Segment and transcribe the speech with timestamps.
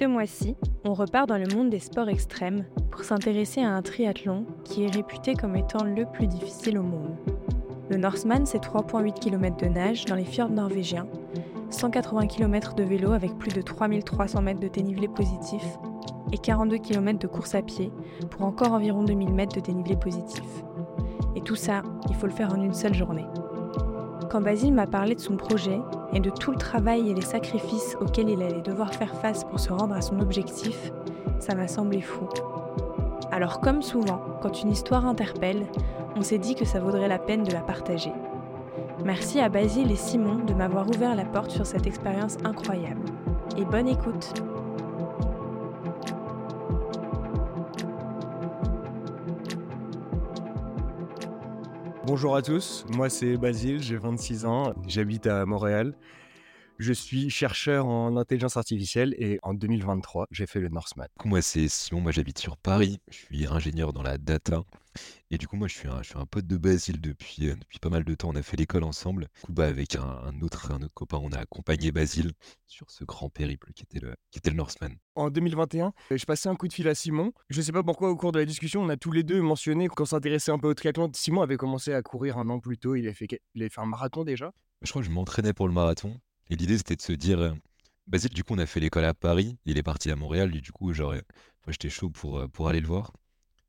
[0.00, 4.46] Ce mois-ci, on repart dans le monde des sports extrêmes pour s'intéresser à un triathlon
[4.64, 7.14] qui est réputé comme étant le plus difficile au monde.
[7.90, 11.06] Le Norseman, c'est 3,8 km de nage dans les fjords norvégiens,
[11.68, 15.62] 180 km de vélo avec plus de 3300 mètres de dénivelé positif
[16.32, 17.92] et 42 km de course à pied
[18.30, 20.62] pour encore environ 2000 mètres de dénivelé positif.
[21.36, 23.26] Et tout ça, il faut le faire en une seule journée.
[24.30, 25.80] Quand Basile m'a parlé de son projet
[26.12, 29.58] et de tout le travail et les sacrifices auxquels il allait devoir faire face pour
[29.58, 30.92] se rendre à son objectif,
[31.40, 32.28] ça m'a semblé fou.
[33.32, 35.66] Alors comme souvent, quand une histoire interpelle,
[36.14, 38.12] on s'est dit que ça vaudrait la peine de la partager.
[39.04, 43.02] Merci à Basile et Simon de m'avoir ouvert la porte sur cette expérience incroyable.
[43.58, 44.32] Et bonne écoute
[52.12, 55.94] Bonjour à tous, moi c'est Basile, j'ai 26 ans, j'habite à Montréal.
[56.80, 61.08] Je suis chercheur en intelligence artificielle et en 2023, j'ai fait le Norseman.
[61.26, 64.62] Moi, c'est Simon, moi j'habite sur Paris, je suis ingénieur dans la data.
[65.30, 67.54] Et du coup, moi je suis un, je suis un pote de Basile depuis, euh,
[67.54, 68.30] depuis pas mal de temps.
[68.30, 69.24] On a fait l'école ensemble.
[69.24, 72.32] Du coup, bah, avec un, un autre, un autre copain, on a accompagné Basile
[72.66, 74.96] sur ce grand périple qui était le, qui était le Norseman.
[75.16, 77.34] En 2021, je passais un coup de fil à Simon.
[77.50, 79.88] Je sais pas pourquoi, au cours de la discussion, on a tous les deux mentionné
[79.88, 81.10] qu'on s'intéressait un peu au triathlon.
[81.12, 83.82] Simon avait commencé à courir un an plus tôt, il avait fait, il avait fait
[83.82, 84.54] un marathon déjà.
[84.80, 86.18] Je crois que je m'entraînais pour le marathon.
[86.50, 87.52] Et l'idée, c'était de se dire, euh,
[88.08, 89.56] Basile, du coup, on a fait l'école à Paris.
[89.66, 90.54] Il est parti à Montréal.
[90.56, 91.22] Et du coup, euh,
[91.68, 93.12] j'étais chaud pour, euh, pour aller le voir.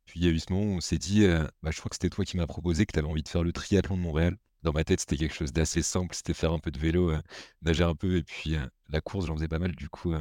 [0.06, 1.26] Puis il y a eu ce moment où on s'est dit,
[1.62, 3.44] bah, je crois que c'était toi qui m'as proposé que tu avais envie de faire
[3.44, 4.36] le triathlon de Montréal.
[4.64, 7.14] Dans ma tête, c'était quelque chose d'assez simple, c'était faire un peu de vélo,
[7.62, 8.58] nager un peu, et puis
[8.90, 10.14] la course, j'en faisais pas mal, du coup,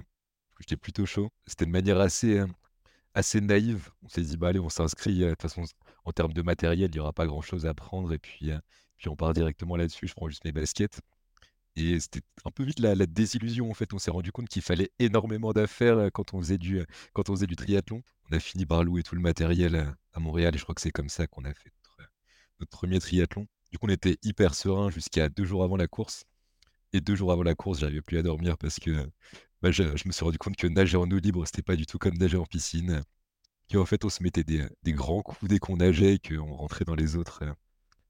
[0.61, 1.31] j'étais plutôt chaud.
[1.47, 2.41] C'était de manière assez,
[3.15, 3.91] assez naïve.
[4.03, 5.19] On s'est dit, bah allez, on s'inscrit.
[5.19, 5.65] De toute façon,
[6.05, 8.53] en termes de matériel, il n'y aura pas grand-chose à prendre, et puis,
[8.97, 10.07] puis on part directement là-dessus.
[10.07, 11.01] Je prends juste mes baskets.
[11.81, 13.93] Et c'était un peu vite la, désillusion, en fait.
[13.93, 17.31] On s'est rendu compte qu'il fallait énormément d'affaires euh, quand on faisait du, euh, quand
[17.31, 18.03] on faisait du triathlon.
[18.31, 20.81] On a fini par louer tout le matériel euh, à Montréal, et je crois que
[20.81, 21.71] c'est comme ça qu'on a fait
[22.59, 23.47] notre, premier triathlon.
[23.73, 26.25] Du coup, on était hyper serein jusqu'à deux jours avant la course.
[26.93, 29.09] Et deux jours avant la course, j'arrivais plus à dormir parce que
[29.63, 31.99] bah, je, me suis rendu compte que nager en eau libre, c'était pas du tout
[31.99, 33.03] comme nager en piscine.
[33.73, 36.85] Qu'en fait, on se mettait des, des grands coups dès qu'on nageait et qu'on rentrait
[36.85, 37.45] dans les autres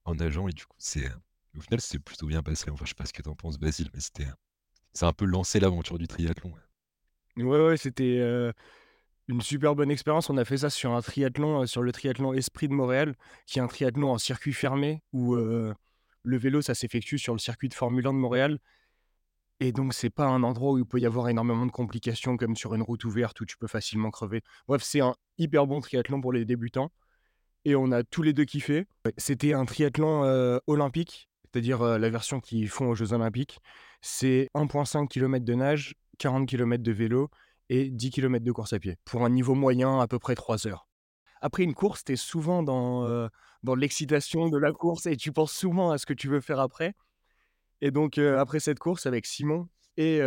[0.04, 0.48] en nageant.
[0.48, 1.10] Et du coup, c'est,
[1.56, 2.70] au final, c'est plutôt bien passé.
[2.70, 4.28] Enfin, je sais pas ce que t'en penses, Basile, mais c'était,
[4.92, 6.50] c'est un peu lancé l'aventure du triathlon.
[6.50, 6.60] ouais.
[7.44, 8.52] Ouais, c'était euh,
[9.28, 10.30] une super bonne expérience.
[10.30, 13.14] On a fait ça sur un triathlon, euh, sur le triathlon Esprit de Montréal,
[13.46, 15.74] qui est un triathlon en circuit fermé où euh,
[16.22, 18.58] le vélo, ça s'effectue sur le circuit de Formule 1 de Montréal.
[19.60, 22.56] Et donc, c'est pas un endroit où il peut y avoir énormément de complications comme
[22.56, 24.42] sur une route ouverte où tu peux facilement crever.
[24.66, 26.90] Bref, c'est un hyper bon triathlon pour les débutants.
[27.66, 28.86] Et on a tous les deux kiffé.
[29.18, 33.58] C'était un triathlon olympique, c'est-à-dire euh, la version qu'ils font aux Jeux Olympiques.
[34.00, 37.30] C'est 1,5 km de nage, 40 km de vélo
[37.68, 38.96] et 10 km de course à pied.
[39.04, 40.86] Pour un niveau moyen, à peu près 3 heures.
[41.40, 43.28] Après une course, tu es souvent dans, euh,
[43.62, 46.60] dans l'excitation de la course et tu penses souvent à ce que tu veux faire
[46.60, 46.94] après.
[47.80, 50.20] Et donc, euh, après cette course avec Simon et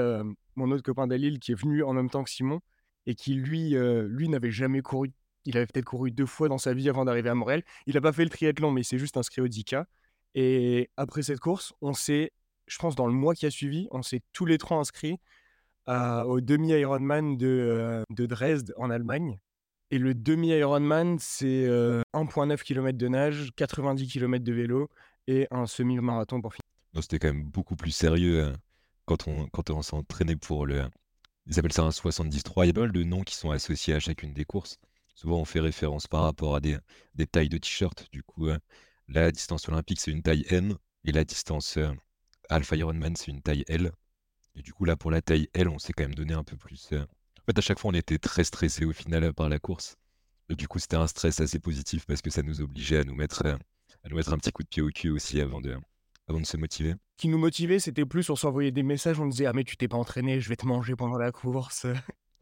[0.56, 2.60] mon autre copain Dalil qui est venu en même temps que Simon
[3.08, 5.12] et qui, lui, lui n'avait jamais couru.
[5.46, 7.64] Il avait peut-être couru deux fois dans sa vie avant d'arriver à Montréal.
[7.88, 9.86] Il n'a pas fait le triathlon, mais il s'est juste inscrit au 10K.
[10.36, 12.32] Et après cette course, on s'est,
[12.68, 15.20] je pense, dans le mois qui a suivi, on s'est tous les trois inscrits
[15.86, 19.40] à- au demi-Ironman de, euh, de Dresde en Allemagne.
[19.92, 24.90] Et le demi-Ironman, c'est euh, 1,9 km de nage, 90 km de vélo
[25.28, 26.64] et un semi-marathon pour finir.
[27.02, 28.54] C'était quand même beaucoup plus sérieux euh,
[29.06, 30.84] quand on, quand on s'entraînait pour le.
[31.46, 32.66] Ils appellent ça un 73.
[32.66, 34.78] Il y a pas mal de noms qui sont associés à chacune des courses.
[35.16, 36.78] Souvent, on fait référence par rapport à des,
[37.16, 38.08] des tailles de t-shirt.
[38.12, 38.58] Du coup, euh,
[39.08, 40.76] la distance olympique, c'est une taille M.
[41.06, 41.92] Et la distance euh,
[42.50, 43.92] Alpha Ironman, c'est une taille L.
[44.56, 46.56] Et du coup, là, pour la taille L, on s'est quand même donné un peu
[46.58, 46.90] plus.
[46.94, 49.60] euh, En fait, à chaque fois, on était très stressé au final euh, par la
[49.60, 49.96] course.
[50.50, 53.16] Et du coup, c'était un stress assez positif parce que ça nous obligeait à nous
[53.16, 55.76] mettre, à nous mettre un petit coup de pied au cul aussi avant de,
[56.28, 56.92] avant de se motiver.
[56.92, 59.78] Ce qui nous motivait, c'était plus on s'envoyait des messages, on disait Ah, mais tu
[59.78, 61.88] t'es pas entraîné, je vais te manger pendant la course.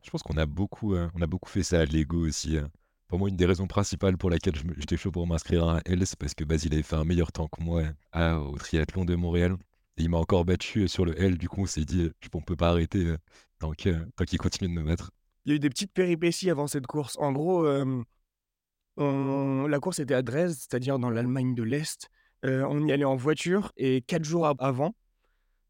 [0.03, 2.57] Je pense qu'on a beaucoup, euh, on a beaucoup fait ça à Lego aussi.
[2.57, 2.67] euh.
[3.11, 6.07] Pour moi, une des raisons principales pour laquelle j'étais chaud pour m'inscrire à un L,
[6.07, 7.83] c'est parce que Basile avait fait un meilleur temps que moi
[8.15, 9.57] au triathlon de Montréal.
[9.97, 11.37] Il m'a encore battu euh, sur le L.
[11.37, 13.17] Du coup, on s'est dit, euh, on peut pas arrêter euh,
[13.59, 15.11] tant qu'il continue de me battre.
[15.43, 17.17] Il y a eu des petites péripéties avant cette course.
[17.19, 17.65] En gros,
[18.97, 22.07] la course était à Dresde, c'est-à-dire dans l'Allemagne de l'Est.
[22.43, 24.95] On y allait en voiture et quatre jours av- avant,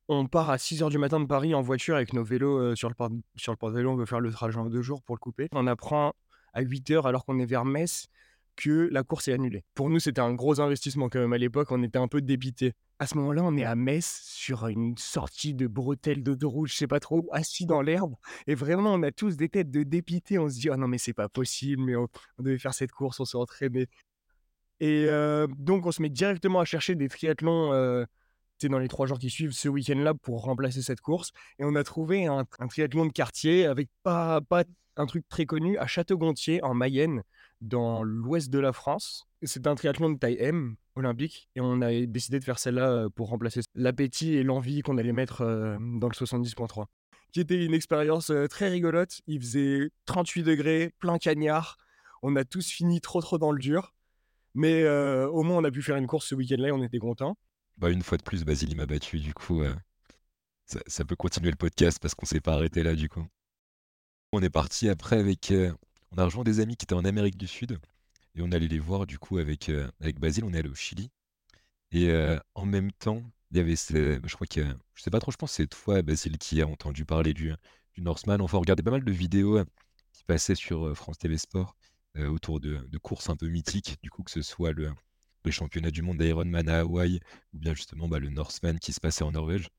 [0.08, 2.88] on part à 6 h du matin de Paris en voiture avec nos vélos sur
[2.88, 3.90] le port- sur le porte-vélo.
[3.90, 5.48] On veut faire le trajet en deux jours pour le couper.
[5.54, 6.14] On apprend
[6.54, 8.08] à 8 h alors qu'on est vers Metz
[8.56, 9.64] que la course est annulée.
[9.74, 12.74] Pour nous, c'était un gros investissement quand même à l'époque, on était un peu dépité.
[13.00, 16.88] À ce moment-là, on est à Metz sur une sortie de bretelle d'autoroute, je sais
[16.88, 18.16] pas trop, assis dans l'herbe.
[18.46, 20.38] Et vraiment, on a tous des têtes de dépité.
[20.38, 22.08] On se dit, oh non, mais c'est pas possible, mais on,
[22.40, 23.88] devait faire cette course, on s'est entraîné.
[24.80, 28.06] Et euh, donc, on se met directement à chercher des triathlons euh,
[28.70, 31.32] dans les trois jours qui suivent ce week-end-là pour remplacer cette course.
[31.60, 34.64] Et on a trouvé un, triathlon de quartier avec pas, pas
[34.98, 37.24] un truc très connu à Château-Gontier, en Mayenne,
[37.62, 39.28] dans l'ouest de la France.
[39.44, 43.10] C'est un triathlon de taille M olympique et on a décidé de faire celle-là euh,
[43.10, 46.86] pour remplacer l'appétit et l'envie qu'on allait mettre euh, dans le 70.3
[47.32, 49.22] qui était une expérience euh, très rigolote.
[49.26, 51.78] Il faisait 38 degrés, plein cagnard.
[52.24, 53.94] On a tous fini trop trop dans le dur.
[54.54, 57.38] Mais au moins, on a pu faire une course ce week-end-là et on était contents.
[57.78, 59.18] Bah, une fois de plus, Basile m'a battu.
[59.20, 59.64] Du coup,
[60.66, 63.26] ça, peut continuer le podcast parce qu'on s'est pas arrêté là, du coup.
[64.34, 65.54] On est parti après avec.
[66.12, 67.80] on a rejoint des amis qui étaient en Amérique du Sud.
[68.36, 70.76] Et on allait les voir du coup avec, euh, avec Basile, on est allé au
[70.76, 71.12] Chili.
[71.92, 74.62] Et euh, en même temps, il y avait, je crois que,
[74.96, 77.54] je sais pas trop, je pense que c'est toi, Basile, qui a entendu parler du,
[77.96, 78.42] du Norseman.
[78.42, 79.66] Enfin, on regardait pas mal de vidéos euh,
[80.14, 81.76] qui passaient sur France TV Sport
[82.18, 84.92] autour de, de courses un peu mythiques, du coup, que ce soit le,
[85.46, 87.20] le championnat du monde d'Ironman à Hawaï,
[87.54, 89.70] ou bien justement bah, le Norseman qui se passait en Norvège.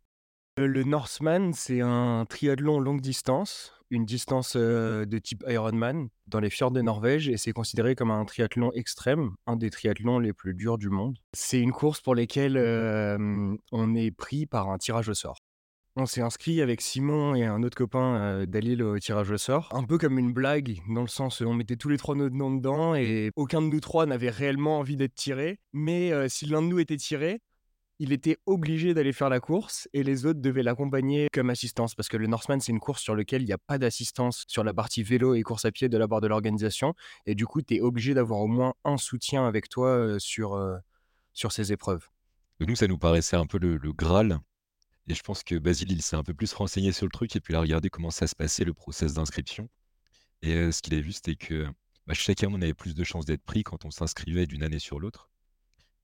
[0.58, 6.72] Le Norseman, c'est un triathlon longue distance, une distance de type Ironman dans les fjords
[6.72, 10.76] de Norvège et c'est considéré comme un triathlon extrême, un des triathlons les plus durs
[10.76, 11.16] du monde.
[11.32, 12.58] C'est une course pour laquelle
[13.72, 15.38] on est pris par un tirage au sort.
[15.96, 19.84] On s'est inscrit avec Simon et un autre copain d'Alil au tirage au sort, un
[19.84, 22.54] peu comme une blague, dans le sens où on mettait tous les trois nos noms
[22.54, 25.60] dedans et aucun de nous trois n'avait réellement envie d'être tiré.
[25.72, 27.40] Mais si l'un de nous était tiré,
[28.02, 32.08] il était obligé d'aller faire la course et les autres devaient l'accompagner comme assistance parce
[32.08, 34.74] que le Norseman, c'est une course sur laquelle il n'y a pas d'assistance sur la
[34.74, 36.94] partie vélo et course à pied de la part de l'organisation.
[37.26, 40.54] Et du coup, tu es obligé d'avoir au moins un soutien avec toi euh, sur,
[40.54, 40.78] euh,
[41.32, 42.08] sur ces épreuves.
[42.58, 44.40] nous, ça nous paraissait un peu le, Graal.
[45.06, 47.40] Et je pense que Basile, il s'est un peu plus renseigné sur le truc et
[47.40, 49.68] puis il a regardé comment ça se passait, le process d'inscription.
[50.42, 51.68] Et euh, ce qu'il a vu, c'était que
[52.08, 54.98] bah, chacun, on avait plus de chances d'être pris quand on s'inscrivait d'une année sur
[54.98, 55.30] l'autre.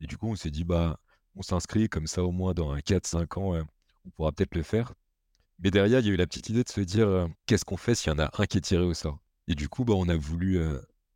[0.01, 1.01] Et du coup, on s'est dit, bah,
[1.39, 3.65] on s'inscrit comme ça au moins dans un 4-5 ans,
[4.05, 4.93] on pourra peut-être le faire.
[5.61, 7.95] Mais derrière, il y a eu la petite idée de se dire qu'est-ce qu'on fait
[7.95, 9.19] s'il y en a un qui est tiré au sort?
[9.47, 10.61] Et du coup, bah, on a voulu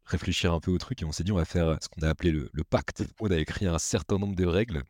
[0.05, 2.09] réfléchir un peu au truc et on s'est dit on va faire ce qu'on a
[2.09, 3.05] appelé le, pacte.
[3.21, 4.83] On a écrit un certain nombre de règles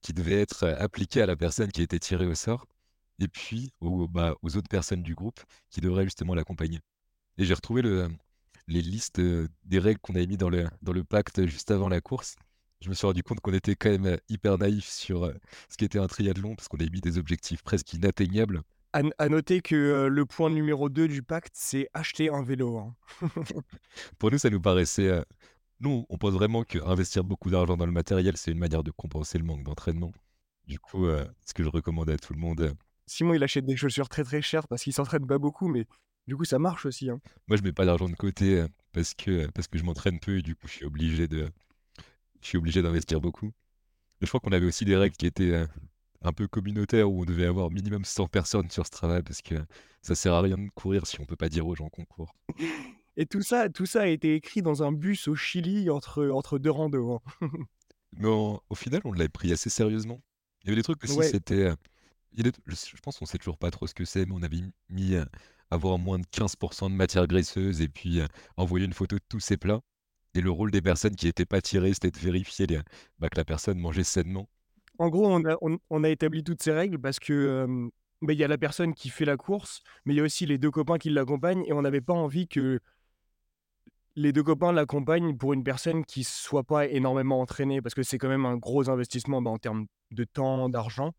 [0.00, 2.66] qui devaient être appliquées à la personne qui a été tirée au sort
[3.18, 6.80] et puis aux, bah, aux autres personnes du groupe qui devraient justement l'accompagner.
[7.36, 8.08] Et j'ai retrouvé le,
[8.68, 12.00] les listes des règles qu'on avait mis dans le, dans le pacte juste avant la
[12.00, 12.36] course
[12.80, 15.32] je me suis rendu compte qu'on était quand même hyper naïf sur
[15.68, 18.62] ce qui était un triathlon, parce qu'on avait mis des objectifs presque inatteignables.
[18.92, 22.78] À, noter que euh, le point numéro 2 du pacte, c'est acheter un vélo.
[22.78, 22.96] Hein.
[24.18, 25.22] Pour nous, ça nous paraissait...
[25.80, 29.38] nous, on pense vraiment qu'investir beaucoup d'argent dans le matériel, c'est une manière de compenser
[29.38, 30.12] le manque d'entraînement.
[30.66, 32.74] Du coup, ce que je recommande à tout le monde...
[33.06, 35.86] Simon, il achète des chaussures très très chères parce qu'il s'entraîne pas beaucoup, mais
[36.26, 37.08] du coup, ça marche aussi.
[37.08, 37.20] Hein.
[37.46, 40.42] Moi, je mets pas d'argent de côté parce que, parce que je m'entraîne peu et
[40.42, 41.50] du coup, je suis obligé de,
[42.40, 43.52] je suis obligé d'investir beaucoup.
[44.20, 45.66] je crois qu'on avait aussi des règles qui étaient euh,
[46.22, 49.54] un peu communautaires où on devait avoir minimum 100 personnes sur ce travail parce que
[50.02, 52.34] ça sert à rien de courir si on peut pas dire aux gens qu'on court.
[53.16, 56.58] Et tout ça, tout ça a été écrit dans un bus au Chili entre, entre
[56.58, 57.20] deux randos.
[57.40, 57.48] Hein.
[58.16, 60.22] Mais au final, on l'a pris assez sérieusement.
[60.62, 61.64] Il y avait des trucs aussi, c'était.
[61.64, 61.74] Euh,
[62.36, 65.24] je pense qu'on sait toujours pas trop ce que c'est, mais on avait mis euh,
[65.70, 68.20] avoir moins de 15% de matière graisseuse et puis
[68.56, 69.80] envoyer une photo de tous ces plats.
[70.34, 72.66] Et le rôle des personnes qui n'étaient pas tirées, c'était de vérifier
[73.18, 74.48] bah, que la personne mangeait sainement.
[74.98, 75.26] En gros,
[75.90, 77.88] on a, établi toutes ces règles parce que
[78.20, 80.44] bah, il y a la personne qui fait la course, mais il y a aussi
[80.44, 82.80] les deux copains qui l'accompagnent et on n'avait pas envie que
[84.16, 88.18] les deux copains l'accompagnent pour une personne qui soit pas énormément entraînée parce que c'est
[88.18, 91.14] quand même un gros investissement bah, en termes de temps, d'argent.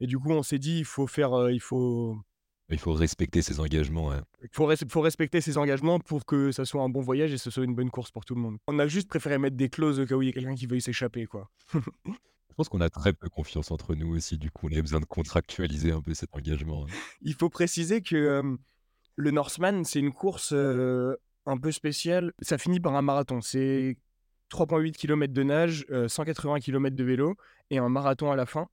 [0.00, 2.18] Et du coup, on s'est dit il faut faire, il faut
[2.70, 4.12] il faut respecter ses engagements.
[4.42, 7.64] Il faut, respecter ses engagements pour que ça soit un bon voyage et ce soit
[7.64, 8.58] une bonne course pour tout le monde.
[8.66, 10.66] On a juste préféré mettre des clauses au cas où il y a quelqu'un qui
[10.66, 11.26] veuille s'échapper.
[11.26, 11.50] quoi.
[11.74, 14.38] Je pense qu'on a très peu confiance entre nous aussi.
[14.38, 16.84] Du coup, on a besoin de contractualiser un peu cet engagement.
[16.84, 16.92] Hein.
[17.20, 18.56] Il faut préciser que
[19.16, 22.32] le Norseman, c'est une course un peu spéciale.
[22.40, 23.42] Ça finit par un marathon.
[23.42, 23.98] C'est
[24.50, 27.36] 3,8 km de nage, 180 km de vélo
[27.70, 28.68] et un marathon à la fin.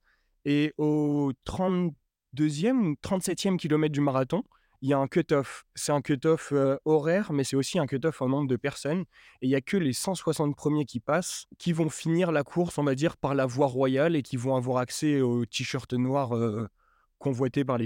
[0.46, 1.94] Et au 30
[2.34, 4.44] deuxième ou 37e kilomètre du marathon,
[4.82, 5.64] il y a un cut-off.
[5.74, 9.04] C'est un cut-off euh, horaire, mais c'est aussi un cut-off en nombre de personnes.
[9.40, 12.76] Et il n'y a que les 160 premiers qui passent qui vont finir la course,
[12.76, 16.36] on va dire, par la voie royale et qui vont avoir accès au t-shirt noir
[16.36, 16.68] euh,
[17.16, 17.78] convoité par,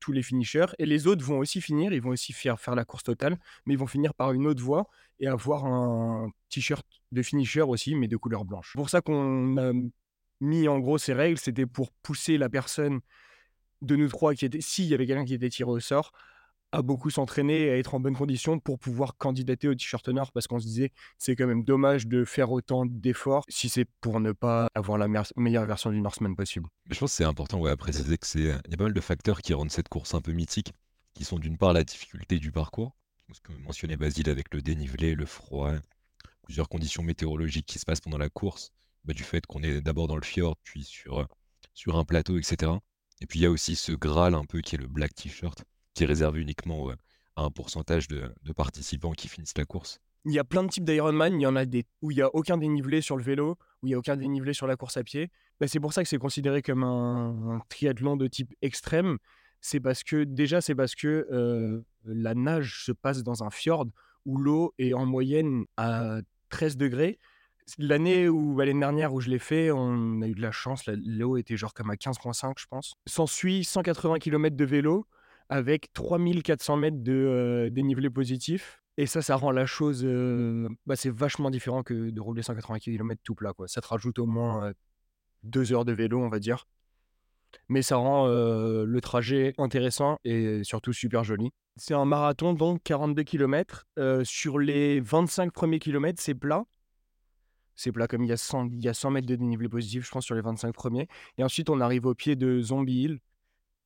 [0.00, 0.72] tous les finishers.
[0.78, 3.74] Et les autres vont aussi finir, ils vont aussi faire, faire la course totale, mais
[3.74, 4.88] ils vont finir par une autre voie
[5.20, 8.72] et avoir un t-shirt de finisher aussi, mais de couleur blanche.
[8.74, 9.72] Pour ça qu'on a
[10.40, 13.00] mis en gros ces règles, c'était pour pousser la personne
[13.82, 16.12] de nous trois qui était, s'il y avait quelqu'un qui était tiré au sort,
[16.72, 20.46] à beaucoup s'entraîner à être en bonne condition pour pouvoir candidater au t-shirt honneur parce
[20.46, 24.32] qu'on se disait c'est quand même dommage de faire autant d'efforts si c'est pour ne
[24.32, 26.66] pas avoir la meilleure version du Norseman possible.
[26.90, 28.94] je pense que c'est important ouais, à préciser que c'est il y a pas mal
[28.94, 30.72] de facteurs qui rendent cette course un peu mythique
[31.14, 32.96] qui sont d'une part la difficulté du parcours,
[33.32, 35.72] ce que mentionnait Basile avec le dénivelé, le froid,
[36.42, 38.72] plusieurs conditions météorologiques qui se passent pendant la course,
[39.04, 41.28] bah, du fait qu'on est d'abord dans le fjord puis sur
[41.96, 42.72] un plateau, etc.
[43.22, 45.64] Et puis il y a aussi ce Graal un peu qui est le black t-shirt
[45.94, 46.90] qui est réservé uniquement
[47.36, 50.00] à un pourcentage de, participants qui finissent la course.
[50.24, 51.40] Il y a plein de types d'Ironman.
[51.40, 53.86] Il y en a des où il n'y a aucun dénivelé sur le vélo, où
[53.86, 55.30] il n'y a aucun dénivelé sur la course à pied.
[55.60, 59.18] Bah, c'est pour ça que c'est considéré comme un, triathlon de type extrême.
[59.60, 63.86] C'est parce que, déjà, c'est parce que la nage se passe dans un fjord
[64.24, 67.18] où l'eau est en moyenne à 13 degrés.
[67.78, 70.84] L'année où l'année dernière où je l'ai fait, on a eu de la chance.
[70.86, 72.94] L'eau était genre comme à 15,5, je pense.
[73.06, 75.06] S'ensuit 180 km de vélo
[75.48, 78.82] avec 3400 mètres de dénivelé positif.
[78.98, 80.04] Et ça, ça rend la chose.
[80.86, 83.52] bah, c'est vachement différent que de rouler 180 km tout plat.
[83.52, 83.68] Quoi.
[83.68, 84.72] Ça te rajoute au moins
[85.42, 86.66] deux heures de vélo, on va dire.
[87.68, 91.50] Mais ça rend le trajet intéressant et surtout super joli.
[91.76, 93.86] C'est un marathon, donc 42 km.
[94.24, 96.64] sur les 25 premiers kilomètres, c'est plat.
[97.76, 100.04] C'est plat comme il y, a 100, il y a 100 mètres de dénivelé positif,
[100.06, 101.08] je pense, sur les 25 premiers.
[101.38, 103.20] Et ensuite, on arrive au pied de Zombie Hill,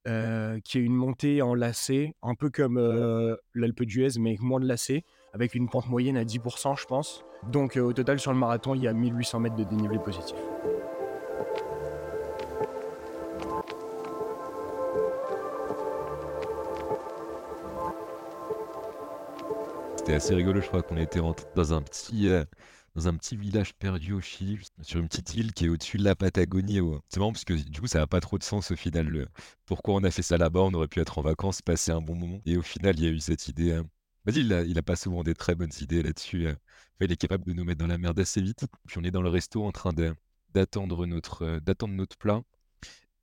[0.06, 4.40] euh, qui est une montée en lacet, un peu comme euh, l'Alpe d'Huez, mais avec
[4.40, 7.24] moins de lacet, avec une pente moyenne à 10%, je pense.
[7.50, 10.36] Donc euh, au total, sur le marathon, il y a 1800 mètres de dénivelé positif.
[19.96, 22.28] C'était assez rigolo, je crois qu'on était rentré dans un petit,
[22.96, 26.04] dans un petit village perdu au Chili, sur une petite île qui est au-dessus de
[26.04, 26.80] la Patagonie.
[27.10, 29.28] C'est marrant parce que du coup, ça n'a pas trop de sens au final.
[29.66, 32.14] Pourquoi on a fait ça là-bas On aurait pu être en vacances, passer un bon
[32.14, 32.40] moment.
[32.46, 33.72] Et au final, il y a eu cette idée.
[33.72, 33.86] Hein.
[34.24, 36.48] Vas-y, il a, pas souvent des très bonnes idées là-dessus.
[36.48, 36.56] Hein.
[37.02, 38.64] il est capable de nous mettre dans la merde assez vite.
[38.86, 39.92] Puis on est dans le resto en train
[40.54, 42.42] d'attendre notre, euh, d'attendre notre plat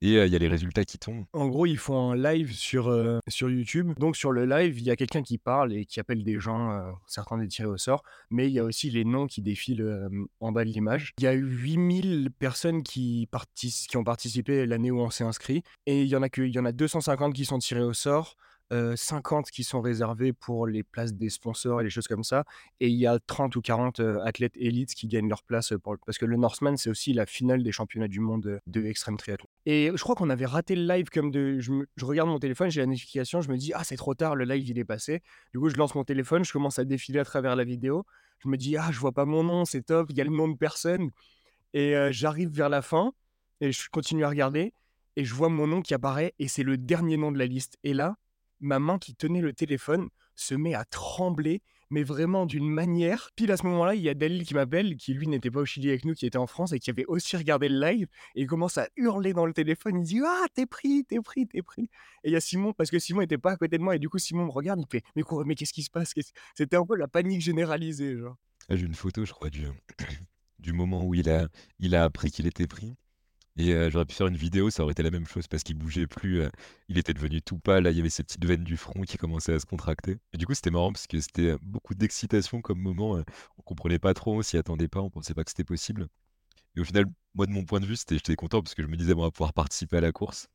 [0.03, 1.25] et il y a les résultats qui tombent.
[1.33, 2.93] En gros, ils font un live sur,
[3.27, 3.93] sur YouTube.
[3.97, 6.83] Donc, sur le live, il y a quelqu'un qui parle et qui appelle des gens,
[7.07, 10.51] certains des tirés au sort, mais il y a aussi les noms qui défilent en
[10.51, 11.13] bas de l'image.
[11.19, 15.63] Il y a eu 8000 personnes qui, qui ont participé l'année où on s'est inscrit,
[15.85, 17.93] et il y, en a que, il y en a 250 qui sont tirés au
[17.93, 18.35] sort.
[18.95, 22.45] 50 qui sont réservés pour les places des sponsors et les choses comme ça.
[22.79, 26.17] Et il y a 30 ou 40 athlètes élites qui gagnent leur place pour, parce
[26.17, 29.47] que le Northman, c'est aussi la finale des championnats du monde de extrême triathlon.
[29.65, 31.59] Et je crois qu'on avait raté le live comme de.
[31.59, 34.45] Je, regarde mon téléphone, j'ai la notification, je me dis, ah, c'est trop tard, le
[34.45, 35.21] live il est passé.
[35.53, 38.05] Du coup, je lance mon téléphone, je commence à défiler à travers la vidéo.
[38.39, 40.29] Je me dis, ah, je vois pas mon nom, c'est top, il y a le
[40.29, 41.09] nom de personne.
[41.73, 43.13] Et j'arrive vers la fin
[43.61, 44.73] et je continue à regarder
[45.15, 47.77] et je vois mon nom qui apparaît et c'est le dernier nom de la liste.
[47.83, 48.15] Et là,
[48.63, 53.29] ma main qui tenait le téléphone se met à trembler, mais vraiment d'une manière.
[53.35, 55.65] Puis à ce moment-là, il y a Dalil qui m'appelle, qui lui n'était pas au
[55.65, 58.41] Chili avec nous, qui était en France et qui avait aussi regardé le live, et
[58.41, 59.99] il commence à hurler dans le téléphone.
[59.99, 61.83] Il dit Ah, t'es pris, t'es pris, t'es pris.
[62.23, 63.99] Et il y a Simon, parce que Simon n'était pas à côté de moi, et
[63.99, 66.13] du coup, Simon me regarde, il fait mais qu'est-ce qui se passe?
[66.55, 68.17] C'était un peu la panique généralisée.
[68.17, 68.37] genre.
[68.69, 69.67] Ah, j'ai une photo, je crois, du,
[70.59, 71.47] du moment où il a,
[71.79, 72.95] il a appris qu'il était pris.
[73.55, 76.07] Et j'aurais pu faire une vidéo, ça aurait été la même chose parce qu'il bougeait
[76.07, 76.41] plus,
[76.89, 79.53] il était devenu tout pâle, il y avait ces petites veines du front qui commençaient
[79.53, 80.17] à se contracter.
[80.33, 83.23] Et du coup, c'était marrant parce que c'était beaucoup d'excitation comme moment.
[83.57, 86.07] on comprenait pas trop, on s'y attendait pas, on pensait pas que c'était possible.
[86.75, 87.05] Et au final,
[87.35, 89.21] moi, de mon point de vue, c'était, j'étais content parce que je me disais, bon,
[89.21, 90.47] on va pouvoir participer à la course.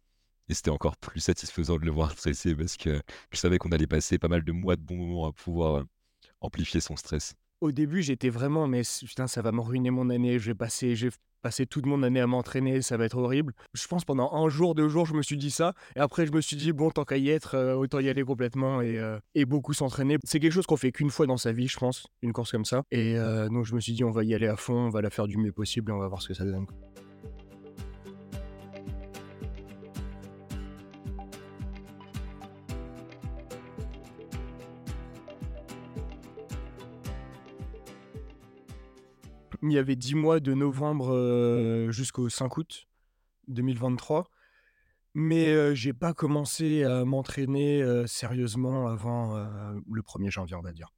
[0.49, 3.01] Et c'était encore plus satisfaisant de le voir stressé parce que
[3.31, 5.85] je savais qu'on allait passer pas mal de mois de bons moments à pouvoir
[6.41, 7.35] amplifier son stress.
[7.61, 10.39] Au début, j'étais vraiment, mais putain, ça va me ruiner mon année.
[10.39, 11.09] Je vais passer, je
[11.43, 13.55] passer toute mon année à m'entraîner, ça va être horrible.
[13.75, 15.75] Je pense pendant un jour, deux jours, je me suis dit ça.
[15.97, 18.25] Et après, je me suis dit, bon, tant qu'à y être, euh, autant y aller
[18.25, 20.19] complètement et, euh, et beaucoup s'entraîner.
[20.25, 22.65] C'est quelque chose qu'on fait qu'une fois dans sa vie, je pense, une course comme
[22.65, 22.83] ça.
[22.91, 25.03] Et euh, donc, je me suis dit, on va y aller à fond, on va
[25.03, 26.67] la faire du mieux possible et on va voir ce que ça donne.
[39.63, 42.89] Il y avait 10 mois de novembre euh, jusqu'au 5 août
[43.49, 44.29] 2023.
[45.15, 50.73] Mais euh, j'ai pas commencé à m'entraîner euh, sérieusement avant le 1er janvier, on va
[50.73, 50.93] dire.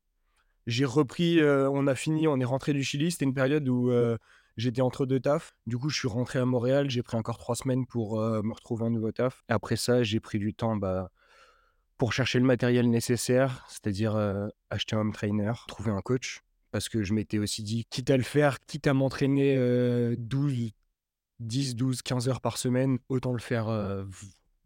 [0.67, 3.11] J'ai repris, on a fini, on est rentré du Chili.
[3.11, 3.90] C'était une période où
[4.61, 5.55] J'étais entre deux tafs.
[5.67, 6.90] Du coup, je suis rentré à Montréal.
[6.90, 9.43] J'ai pris encore trois semaines pour euh, me retrouver un nouveau taf.
[9.49, 11.11] Après ça, j'ai pris du temps bah,
[11.97, 16.43] pour chercher le matériel nécessaire, c'est-à-dire euh, acheter un home trainer, trouver un coach.
[16.70, 19.56] Parce que je m'étais aussi dit, quitte à le faire, quitte à m'entraîner
[20.16, 20.72] 12,
[21.40, 24.04] 10, 12, 15 heures par semaine, autant le faire euh,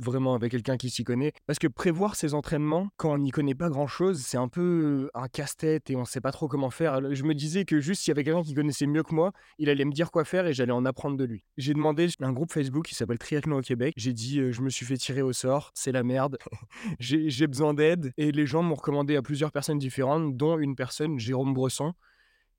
[0.04, 1.32] vraiment avec quelqu'un qui s'y connaît.
[1.46, 5.28] Parce que prévoir ses entraînements, quand on n'y connaît pas grand-chose, c'est un peu un
[5.28, 7.14] casse-tête et on ne sait pas trop comment faire.
[7.14, 9.68] Je me disais que juste s'il y avait quelqu'un qui connaissait mieux que moi, il
[9.68, 11.44] allait me dire quoi faire et j'allais en apprendre de lui.
[11.56, 13.94] J'ai demandé un groupe Facebook qui s'appelle Triathlon au Québec.
[13.96, 16.38] J'ai dit, je me suis fait tirer au sort, c'est la merde,
[17.00, 18.12] j'ai besoin d'aide.
[18.16, 21.94] Et les gens m'ont recommandé à plusieurs personnes différentes, dont une personne, Jérôme Bresson,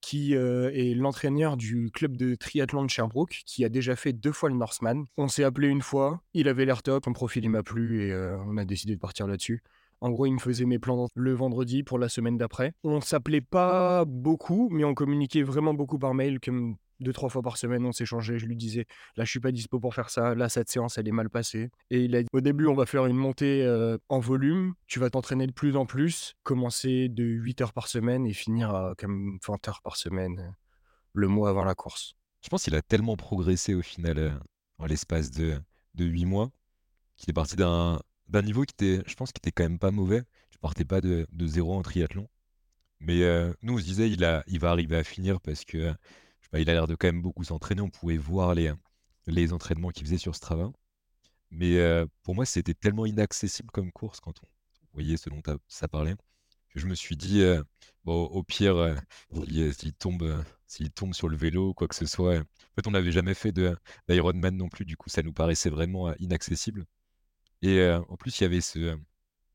[0.01, 4.31] qui euh, est l'entraîneur du club de triathlon de Sherbrooke, qui a déjà fait deux
[4.31, 5.05] fois le Norseman.
[5.17, 8.11] On s'est appelé une fois, il avait l'air top, son profil il m'a plu et
[8.11, 9.63] euh, on a décidé de partir là-dessus.
[10.01, 12.73] En gros, il me faisait mes plans le vendredi pour la semaine d'après.
[12.83, 17.41] On s'appelait pas beaucoup, mais on communiquait vraiment beaucoup par mail, comme deux, trois fois
[17.41, 18.39] par semaine, on s'échangeait.
[18.39, 18.85] Je lui disais,
[19.15, 20.35] là, je suis pas dispo pour faire ça.
[20.35, 21.69] Là, cette séance, elle est mal passée.
[21.89, 23.65] Et il a dit, au début, on va faire une montée
[24.09, 24.73] en volume.
[24.87, 28.73] Tu vas t'entraîner de plus en plus, commencer de 8 heures par semaine et finir
[28.73, 30.55] à comme 20 heures par semaine
[31.13, 32.15] le mois avant la course.
[32.41, 34.39] Je pense qu'il a tellement progressé au final
[34.77, 35.59] en l'espace de,
[35.95, 36.51] de 8 mois
[37.17, 38.01] qu'il est parti d'un
[38.43, 40.23] niveau qui était, je pense, qui était quand même pas mauvais.
[40.51, 42.27] Tu partais pas de, de zéro en triathlon.
[42.99, 43.21] Mais
[43.61, 45.93] nous, on se disait, il, a, il va arriver à finir parce que
[46.53, 47.81] il a l'air de quand même beaucoup s'entraîner.
[47.81, 48.71] On pouvait voir les,
[49.27, 50.71] les entraînements qu'il faisait sur Strava.
[51.51, 54.47] Mais euh, pour moi, c'était tellement inaccessible comme course quand on
[54.93, 56.15] voyait ce dont ça parlait
[56.75, 57.63] je me suis dit, euh,
[58.03, 58.95] bon, au pire, euh,
[59.71, 62.37] s'il tombe, s'il tombe sur le vélo, quoi que ce soit.
[62.39, 66.13] En fait, on n'avait jamais fait d'Ironman non plus, du coup, ça nous paraissait vraiment
[66.17, 66.85] inaccessible.
[67.61, 68.97] Et en plus, il y avait ce,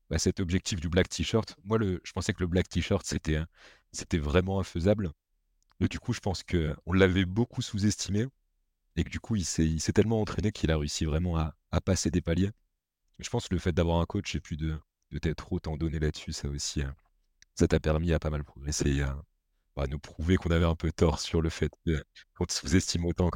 [0.09, 1.55] bah, cet objectif du black t-shirt.
[1.63, 3.39] Moi, je pensais que le black t-shirt, c'était,
[3.91, 5.11] c'était vraiment infaisable
[5.87, 8.27] du coup, je pense qu'on l'avait beaucoup sous-estimé
[8.95, 12.21] et que du coup, il s'est, tellement entraîné qu'il a réussi vraiment à, passer des
[12.21, 12.51] paliers.
[13.19, 14.77] Je pense que le fait d'avoir un coach et puis de,
[15.11, 16.95] de t'être autant donné là-dessus, ça aussi, hein,
[17.55, 19.21] ça t'a permis à pas mal progresser et à,
[19.75, 21.71] bah, nous prouver qu'on avait un peu tort sur le fait
[22.35, 23.29] qu'on te sous-estime autant.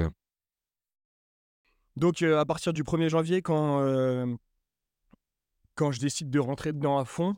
[1.95, 4.35] Donc, euh, à partir du 1er janvier, quand, euh,
[5.75, 7.35] quand je décide de rentrer dedans à fond,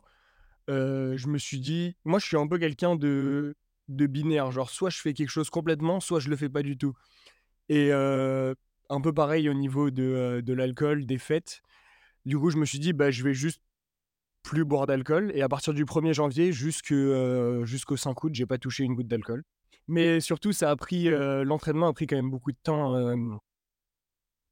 [0.69, 3.55] euh, je me suis dit, moi, je suis un peu quelqu'un de
[3.87, 4.51] de binaire.
[4.51, 6.93] Genre, soit je fais quelque chose complètement, soit je le fais pas du tout.
[7.69, 11.61] Et un peu pareil au niveau de, l'alcool, des fêtes.
[12.25, 13.61] Du coup, je me suis dit, bah, je vais juste
[14.43, 15.31] plus boire d'alcool.
[15.35, 19.43] Et à partir du 1er janvier jusqu'au 5 août, j'ai pas touché une goutte d'alcool.
[19.87, 22.95] Mais surtout, ça a pris, l'entraînement a pris quand même beaucoup de temps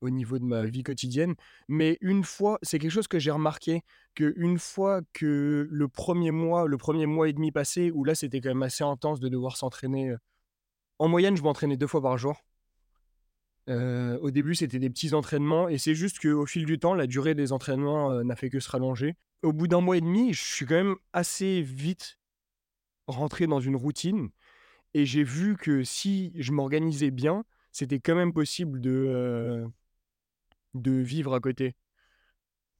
[0.01, 1.35] au niveau de ma vie quotidienne.
[1.67, 3.81] Mais une fois, c'est quelque chose que j'ai remarqué,
[4.13, 8.15] que une fois que le premier mois, le premier mois et demi passé, où là
[8.15, 10.15] c'était quand même assez intense de devoir s'entraîner.
[10.99, 12.43] En moyenne, je m'entraînais deux fois par jour.
[13.67, 17.35] au début, c'était des petits entraînements, et c'est juste qu'au fil du temps, la durée
[17.35, 19.15] des entraînements n'a fait que se rallonger.
[19.43, 22.19] Au bout d'un mois et demi, je suis quand même assez vite
[23.07, 24.29] rentré dans une routine,
[24.93, 29.65] et j'ai vu que si je m'organisais bien, c'était quand même possible de,
[30.75, 31.75] de vivre à côté.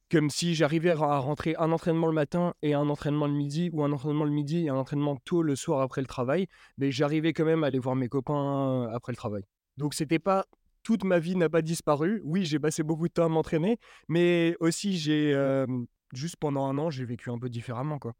[0.08, 3.82] Comme si j'arrivais à rentrer un entraînement le matin et un entraînement le midi, ou
[3.82, 6.46] un entraînement le midi et un entraînement tôt le soir après le travail,
[6.78, 9.42] mais j'arrivais quand même à aller voir mes copains euh, après le travail.
[9.78, 10.46] Donc c'était pas
[10.84, 12.20] toute ma vie n'a pas disparu.
[12.24, 13.78] Oui, j'ai passé beaucoup de temps à m'entraîner,
[14.08, 15.66] mais aussi j'ai euh,
[16.12, 18.12] juste pendant un an j'ai vécu un peu différemment quoi.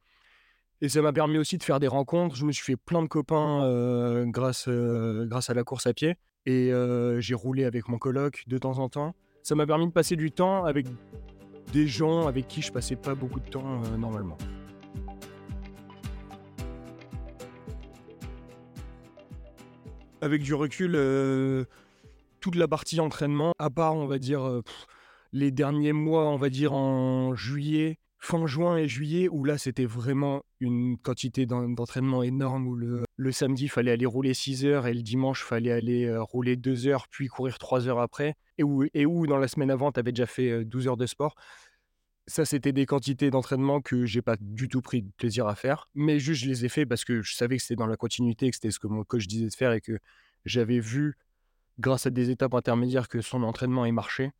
[0.81, 2.35] Et ça m'a permis aussi de faire des rencontres.
[2.35, 6.17] Je me suis fait plein de copains euh, grâce, grâce à la course à pied.
[6.45, 6.71] Et
[7.19, 9.15] j'ai roulé avec mon coloc de temps en temps
[9.47, 10.89] ça m'a permis de passer du temps avec
[11.73, 14.37] des gens avec qui je passais pas beaucoup de temps euh, normalement.
[20.21, 21.65] Avec du recul, euh,
[22.41, 24.63] toute la partie entraînement, à part on va dire euh,
[25.31, 29.87] les derniers mois, on va dire en juillet, fin juin et juillet, où là c'était
[29.87, 34.95] vraiment une quantité d'entraînement énorme, où le, samedi il fallait aller rouler 6 heures et
[34.95, 38.85] le dimanche il fallait aller rouler 2 heures, puis courir 3 heures après, et où,
[38.95, 41.35] et où dans la semaine avant tu avais déjà fait 12 euh, heures de sport.
[42.29, 45.89] Ça, c'était des quantités d'entraînement que j'ai pas du tout pris de plaisir à faire,
[45.95, 48.51] mais juste je les ai fait parce que je savais que c'était dans la continuité,
[48.51, 49.99] que c'était ce que mon coach disait de faire et que
[50.45, 51.17] j'avais vu,
[51.79, 54.33] grâce à des étapes intermédiaires, que son entraînement ait marché.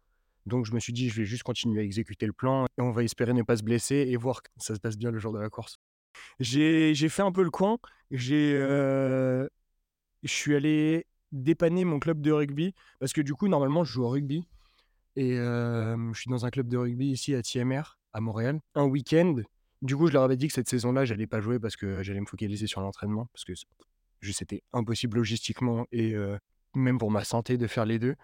[0.47, 2.91] Donc je me suis dit, je vais juste continuer à exécuter le plan et on
[2.91, 5.33] va espérer ne pas se blesser et voir que ça se passe bien le jour
[5.33, 5.79] de la course.
[6.41, 7.79] J'ai fait un peu le coin.
[8.11, 9.49] Je
[10.25, 14.09] suis allé dépanner mon club de rugby parce que du coup, normalement, je joue au
[14.09, 14.47] rugby.
[15.17, 18.61] Et je suis dans un club de rugby ici à TMR, à Montréal.
[18.75, 19.37] Un week-end.
[19.83, 22.21] Du coup, je leur avais dit que cette saison-là, j'allais pas jouer parce que j'allais
[22.21, 23.53] me focaliser sur l'entraînement parce que
[24.33, 26.15] c'était impossible logistiquement et
[26.75, 28.15] même pour ma santé de faire les deux.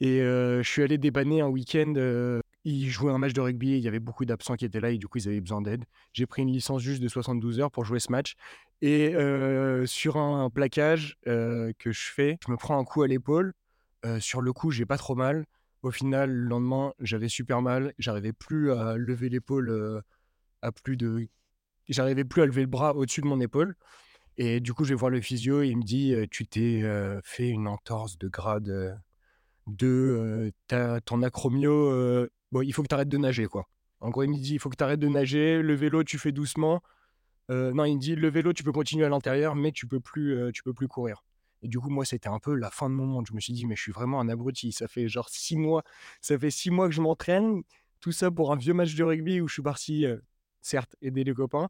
[0.00, 2.40] Et je suis allé dépanner un week-end.
[2.64, 3.76] Ils jouaient un match de rugby.
[3.76, 5.84] Il y avait beaucoup d'absents qui étaient là et du coup, ils avaient besoin d'aide.
[6.12, 8.34] J'ai pris une licence juste de 72 heures pour jouer ce match.
[8.82, 9.14] Et
[9.86, 13.52] sur un, plaquage que je fais, je me prends un coup à l'épaule.
[14.18, 15.46] sur le coup, j'ai pas trop mal.
[15.82, 17.94] Au final, le lendemain, j'avais super mal.
[17.98, 20.02] J'arrivais plus à lever l'épaule
[20.62, 21.28] à plus de.
[21.88, 23.74] J'arrivais plus à lever le bras au-dessus de mon épaule.
[24.36, 26.82] Et du coup, je vais voir le physio et il me dit Tu t'es
[27.24, 29.00] fait une entorse de grade
[29.66, 30.52] 2,
[31.04, 32.28] ton acromio.
[32.52, 33.68] Bon, il faut que tu arrêtes de nager, quoi.
[34.00, 35.62] En gros, il me dit Il faut que tu arrêtes de nager.
[35.62, 36.82] Le vélo, tu fais doucement.
[37.48, 40.50] non, il me dit Le vélo, tu peux continuer à l'intérieur, mais tu peux plus,
[40.52, 41.24] tu peux plus courir.
[41.62, 43.26] Et du coup, moi, c'était un peu la fin de mon monde.
[43.28, 44.72] Je me suis dit, mais je suis vraiment un abruti.
[44.72, 45.82] Ça fait genre six mois,
[46.20, 47.62] ça fait six mois que je m'entraîne.
[48.00, 50.06] Tout ça pour un vieux match de rugby où je suis parti,
[50.62, 51.68] certes, aider les copains,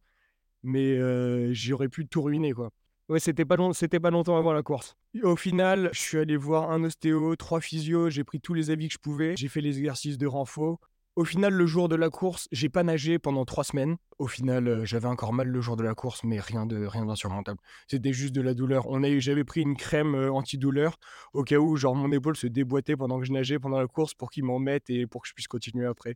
[0.62, 2.70] mais j'aurais pu tout ruiner, quoi.
[3.10, 4.94] Ouais, c'était pas, long, pas longtemps avant la course.
[5.24, 8.86] Au final, je suis allé voir un ostéo, trois physios, j'ai pris tous les avis
[8.86, 10.78] que je pouvais, j'ai fait les exercices de renfort.
[11.16, 13.96] Au final, le jour de la course, j'ai pas nagé pendant trois semaines.
[14.20, 17.04] Au final, euh, j'avais encore mal le jour de la course, mais rien de rien
[17.04, 17.58] d'insurmontable.
[17.88, 18.86] C'était juste de la douleur.
[19.18, 20.96] J'avais pris une crème euh, antidouleur
[21.32, 24.14] au cas où, genre, mon épaule se déboîtait pendant que je nageais pendant la course
[24.14, 26.14] pour qu'ils m'en mettent et pour que je puisse continuer après.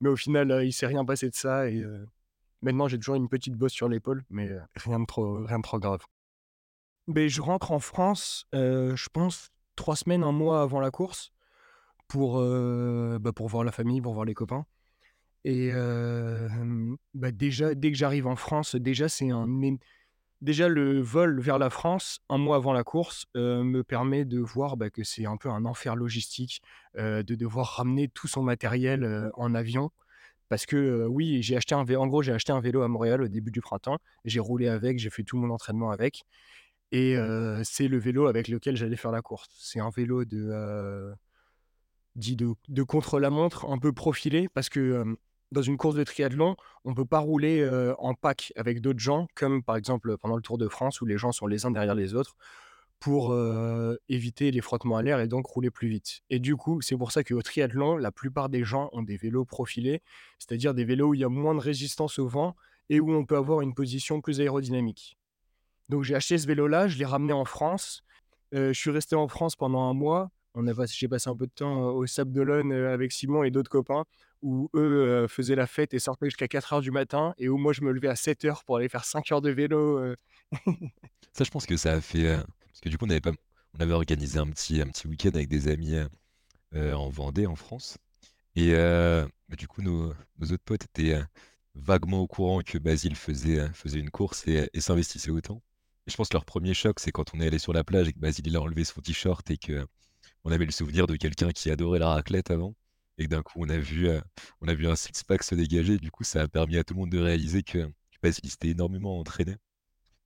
[0.00, 1.84] Mais au final, euh, il s'est rien passé de ça et
[2.62, 5.78] maintenant j'ai toujours une petite bosse sur l'épaule, mais rien de trop rien de trop
[5.78, 6.00] grave.
[7.12, 11.32] Mais je rentre en France, je pense trois semaines, un mois avant la course
[12.06, 14.64] pour, bah, pour voir la famille, pour voir les copains.
[15.44, 15.72] Et
[17.14, 19.46] bah, déjà, dès que j'arrive en France, déjà, c'est un.
[20.40, 24.76] Déjà, le vol vers la France, un mois avant la course, me permet de voir
[24.76, 26.62] bah, que c'est un peu un enfer logistique,
[26.96, 29.90] de devoir ramener tout son matériel en avion.
[30.48, 32.02] Parce que oui, j'ai acheté un vélo.
[32.02, 33.98] En gros, j'ai acheté un vélo à Montréal au début du printemps.
[34.24, 36.22] J'ai roulé avec, j'ai fait tout mon entraînement avec.
[36.92, 37.16] Et
[37.62, 39.48] c'est le vélo avec lequel j'allais faire la course.
[39.58, 41.12] C'est un vélo de
[42.16, 45.04] dit de, contre-la-montre un peu profilé parce que
[45.52, 49.28] dans une course de triathlon, on ne peut pas rouler en pack avec d'autres gens,
[49.34, 51.94] comme par exemple pendant le Tour de France où les gens sont les uns derrière
[51.94, 52.36] les autres
[52.98, 53.34] pour
[54.08, 56.20] éviter les frottements à l'air et donc rouler plus vite.
[56.28, 59.44] Et du coup, c'est pour ça qu'au triathlon, la plupart des gens ont des vélos
[59.44, 60.02] profilés,
[60.38, 62.56] c'est-à-dire des vélos où il y a moins de résistance au vent
[62.90, 65.16] et où on peut avoir une position plus aérodynamique.
[65.90, 68.02] Donc j'ai acheté ce vélo-là, je l'ai ramené en France.
[68.52, 71.52] je suis resté en France pendant un mois on a, j'ai passé un peu de
[71.52, 74.04] temps au Sable d'Olonne avec Simon et d'autres copains
[74.42, 77.72] où eux faisaient la fête et sortaient jusqu'à 4 h du matin et où moi
[77.72, 80.14] je me levais à 7 h pour aller faire 5 heures de vélo.
[81.32, 82.36] ça, je pense que ça a fait.
[82.36, 83.32] parce que du coup, on avait, pas,
[83.78, 85.96] on avait organisé un petit, un petit week-end avec des amis
[86.74, 87.98] en Vendée, en France.
[88.56, 91.20] Et bah, du coup, nos, nos, autres potes étaient
[91.74, 95.62] vaguement au courant que Basile faisait, faisait une course et s'investissait autant.
[96.10, 98.12] Je pense que leur premier choc, c'est quand on est allé sur la plage et
[98.12, 99.86] que Basile il a enlevé son t-shirt et que
[100.44, 102.74] on avait le souvenir de quelqu'un qui adorait la raclette avant.
[103.18, 104.20] Et d'un coup, on a vu, euh,
[104.60, 105.98] on a vu un six-pack se dégager.
[105.98, 107.90] Du coup, ça a permis à tout le monde de réaliser que
[108.22, 109.56] qu'il s'était énormément entraîné.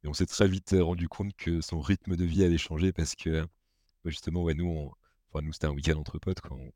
[0.05, 2.93] Et on s'est très vite euh, rendu compte que son rythme de vie avait changé
[2.93, 4.91] parce que, bah, justement, ouais, nous,
[5.35, 6.73] nous c'était un week-end entre potes, quand on,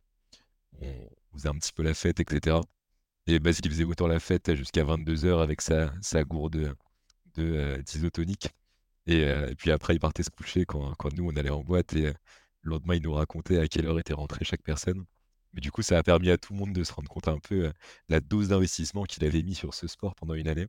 [1.35, 2.59] faisait un petit peu la fête, etc.
[3.27, 5.91] Et Basile, il faisait autant la fête jusqu'à 22h avec sa,
[6.25, 6.75] gourde
[7.35, 8.49] de, euh, d'isotonique.
[9.09, 11.95] Et, puis après, il partait se coucher quand, nous, on allait en boîte.
[11.95, 12.13] Et
[12.63, 15.05] le lendemain, il nous racontait à quelle heure était rentrée chaque personne.
[15.55, 17.39] Mais du coup, ça a permis à tout le monde de se rendre compte un
[17.39, 17.73] peu
[18.09, 20.67] la dose d'investissement qu'il avait mis sur ce sport pendant une année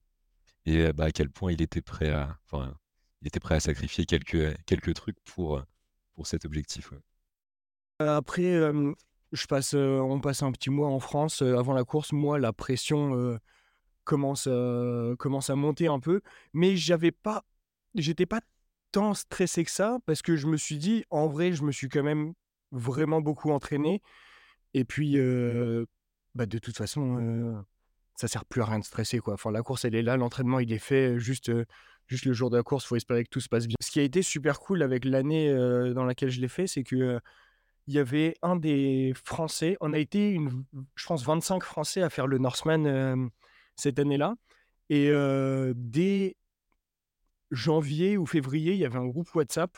[0.66, 2.40] et bah, à quel point il était prêt à,
[3.60, 5.62] sacrifier quelques, trucs pour,
[6.24, 6.92] cet objectif.
[8.00, 12.12] Après, on passe un petit mois en France avant la course.
[12.12, 13.40] Moi, la pression
[14.04, 14.48] commence,
[15.18, 16.22] commence à monter un peu,
[16.54, 17.46] mais j'avais pas,
[17.96, 18.42] j'étais pas
[18.92, 21.90] tant stressé que ça parce que je me suis dit, en vrai, je me suis
[21.90, 22.34] quand même
[22.72, 24.02] vraiment beaucoup entraîné.
[24.74, 25.18] Et puis,
[26.36, 27.64] bah, de toute façon,
[28.16, 29.20] ça sert plus à rien de stresser.
[29.20, 29.36] Quoi.
[29.36, 31.20] Enfin, la course, elle est là, l'entraînement, il est fait.
[31.20, 31.52] Juste,
[32.08, 33.76] juste le jour de la course, faut espérer que tout se passe bien.
[33.82, 35.52] Ce qui a été super cool avec l'année
[35.94, 37.20] dans laquelle je l'ai fait, c'est que
[37.88, 39.76] il y avait un des Français.
[39.82, 40.64] On a été, une,
[40.96, 43.32] je pense, 25 Français à faire le Norseman
[43.76, 44.36] cette année-là.
[44.90, 45.12] Et
[45.76, 46.36] dès
[47.52, 49.78] janvier ou février, il y avait un groupe WhatsApp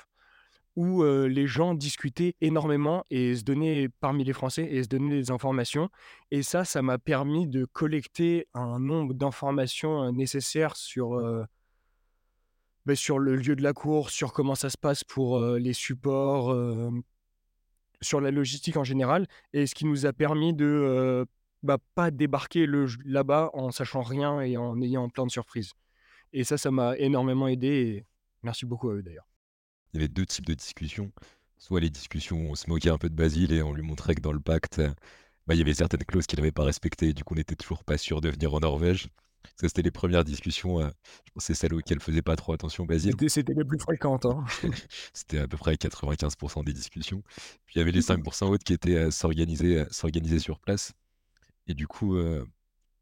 [0.75, 5.31] où les gens discutaient énormément et se donnaient parmi les Français et se donnaient des
[5.31, 5.89] informations.
[6.31, 11.21] Et ça, ça m'a permis de collecter un nombre d'informations nécessaires sur,
[12.85, 16.55] bah, sur le lieu de la course, sur comment ça se passe pour les supports,
[18.01, 21.27] sur la logistique en général, et ce qui nous a permis de
[21.63, 22.65] bah, pas débarquer
[23.05, 25.73] là-bas en sachant rien et en ayant plein de surprises.
[26.33, 27.67] Et ça, ça m'a énormément aidé.
[27.67, 28.05] Et
[28.43, 29.27] merci beaucoup à eux d'ailleurs.
[29.93, 31.11] Il y avait deux types de discussions.
[31.57, 34.15] soit les discussions où on se moquait un peu de Basile et on lui montrait
[34.15, 34.89] que dans le pacte, euh,
[35.47, 37.13] bah, il y avait certaines clauses qu'il n'avait pas respectées.
[37.13, 39.09] Du coup, on n'était toujours pas sûr de venir en Norvège.
[39.57, 40.79] Ça, c'était les premières discussions.
[40.81, 40.89] euh,
[41.25, 43.11] je pense que c'est celles auxquelles faisait pas trop attention Basile.
[43.11, 44.25] C'était c'était les plus fréquentes.
[44.25, 44.43] hein.
[45.13, 47.21] C'était à peu près 95% des discussions.
[47.65, 50.93] Puis il y avait les 5% autres qui étaient à s'organiser, à s'organiser sur place.
[51.67, 52.45] Et du coup, euh,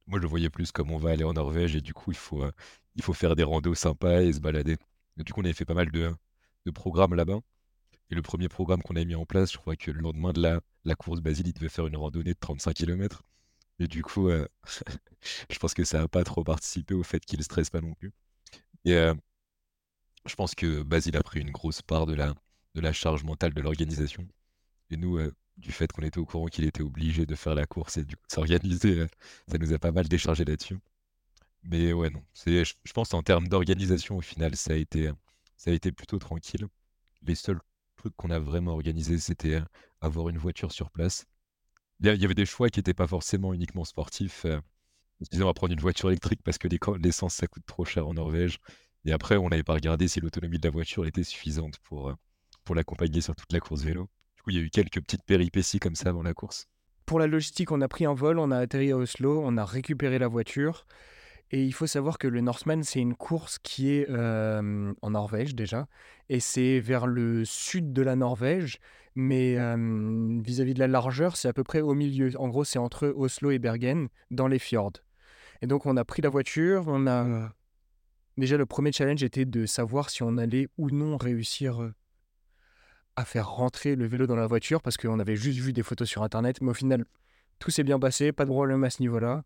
[0.08, 2.18] moi, je le voyais plus comme on va aller en Norvège et du coup, il
[2.18, 2.52] faut, euh,
[2.96, 4.78] il faut faire des randos sympas et se balader.
[5.18, 6.14] Du coup, on avait fait pas mal de,
[6.74, 7.40] programmes là-bas.
[8.12, 10.42] Et le premier programme qu'on a mis en place, je crois que le lendemain de
[10.42, 13.24] la, course, Basile, il devait faire une randonnée de 35 km.
[13.80, 14.48] Et du coup, euh,
[15.50, 17.94] je pense que ça n'a pas trop participé au fait qu'il ne stresse pas non
[17.94, 18.12] plus.
[18.86, 19.14] Et euh,
[20.26, 24.28] je pense que Basile a pris une grosse part de la, charge mentale de l'organisation.
[24.92, 27.66] Et nous, euh, du fait qu'on était au courant qu'il était obligé de faire la
[27.66, 29.08] course et du coup de s'organiser,
[29.48, 30.78] ça nous a pas mal déchargé là-dessus.
[31.64, 32.24] Mais ouais, non.
[32.34, 35.12] C'est, je, pense en termes d'organisation, au final, ça a été,
[35.58, 36.68] ça a été plutôt tranquille.
[37.24, 37.60] Les seuls
[37.98, 39.62] trucs qu'on a vraiment organisés, c'était euh,
[40.02, 41.26] avoir une voiture sur place.
[42.02, 44.46] Il y, avait des choix qui n'étaient pas forcément uniquement sportifs.
[44.46, 44.62] euh,
[45.20, 47.84] on se disait, on va prendre une voiture électrique parce que l'essence, ça coûte trop
[47.84, 48.60] cher en Norvège.
[49.04, 52.16] Et après, on n'avait pas regardé si l'autonomie de la voiture était suffisante pour, euh,
[52.64, 54.10] pour l'accompagner sur toute la course vélo.
[54.38, 56.68] Du coup, il y a eu quelques petites péripéties comme ça avant la course.
[57.06, 59.66] Pour la logistique, on a pris un vol, on a atterri à Oslo, on a
[59.66, 60.86] récupéré la voiture.
[61.52, 65.56] Et il faut savoir que le Norseman, c'est une course qui est euh, en Norvège
[65.56, 65.88] déjà.
[66.30, 68.80] Et c'est vers le sud de la Norvège.
[69.16, 72.32] Mais euh, vis-à-vis de la largeur, c'est à peu près au milieu.
[72.40, 74.94] En gros, c'est entre Oslo et Bergen, dans les fjords.
[75.62, 76.84] Et donc, on a pris la voiture.
[76.88, 77.52] On a.
[78.38, 81.94] Déjà, le premier challenge était de savoir si on allait ou non réussir euh,
[83.16, 86.08] à faire rentrer le vélo dans la voiture parce qu'on avait juste vu des photos
[86.08, 86.62] sur Internet.
[86.62, 87.04] Mais au final,
[87.58, 89.44] tout s'est bien passé, pas de problème à ce niveau-là.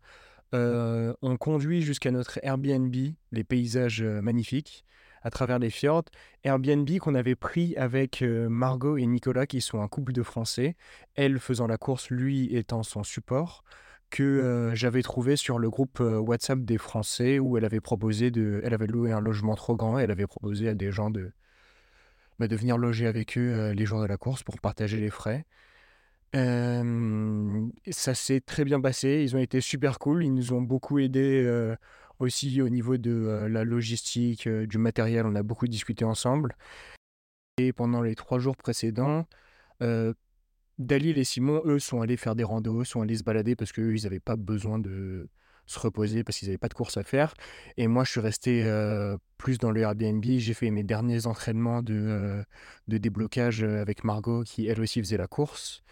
[0.54, 2.94] Euh, on conduit jusqu'à notre Airbnb,
[3.32, 4.84] les paysages euh, magnifiques
[5.22, 6.04] à travers les fjords.
[6.44, 10.76] Airbnb qu'on avait pris avec euh, Margot et Nicolas, qui sont un couple de Français.
[11.14, 13.64] Elle faisant la course, lui étant son support,
[14.10, 18.60] que euh, j'avais trouvé sur le groupe WhatsApp des Français où elle avait proposé de,
[18.64, 19.98] elle avait loué un logement trop grand.
[19.98, 21.32] Et elle avait proposé à des gens de,
[22.38, 25.10] bah, de venir loger avec eux euh, les jours de la course pour partager les
[25.10, 25.46] frais.
[26.34, 31.74] Ça s'est très bien passé, ils ont été super cool, ils nous ont beaucoup aidés
[32.18, 36.56] aussi au niveau de la logistique, du matériel, on a beaucoup discuté ensemble.
[37.58, 39.26] Et pendant les trois jours précédents,
[40.78, 43.96] Dalil et Simon, eux, sont allés faire des randos, sont allés se balader parce qu'eux,
[43.96, 45.28] ils n'avaient pas besoin de
[45.66, 47.32] se reposer parce qu'ils n'avaient pas de course à faire.
[47.76, 48.64] Et moi, je suis resté
[49.38, 50.24] plus dans le Airbnb.
[50.24, 52.44] J'ai fait mes derniers entraînements de,
[52.88, 55.84] de déblocage avec Margot, qui elle aussi faisait la course.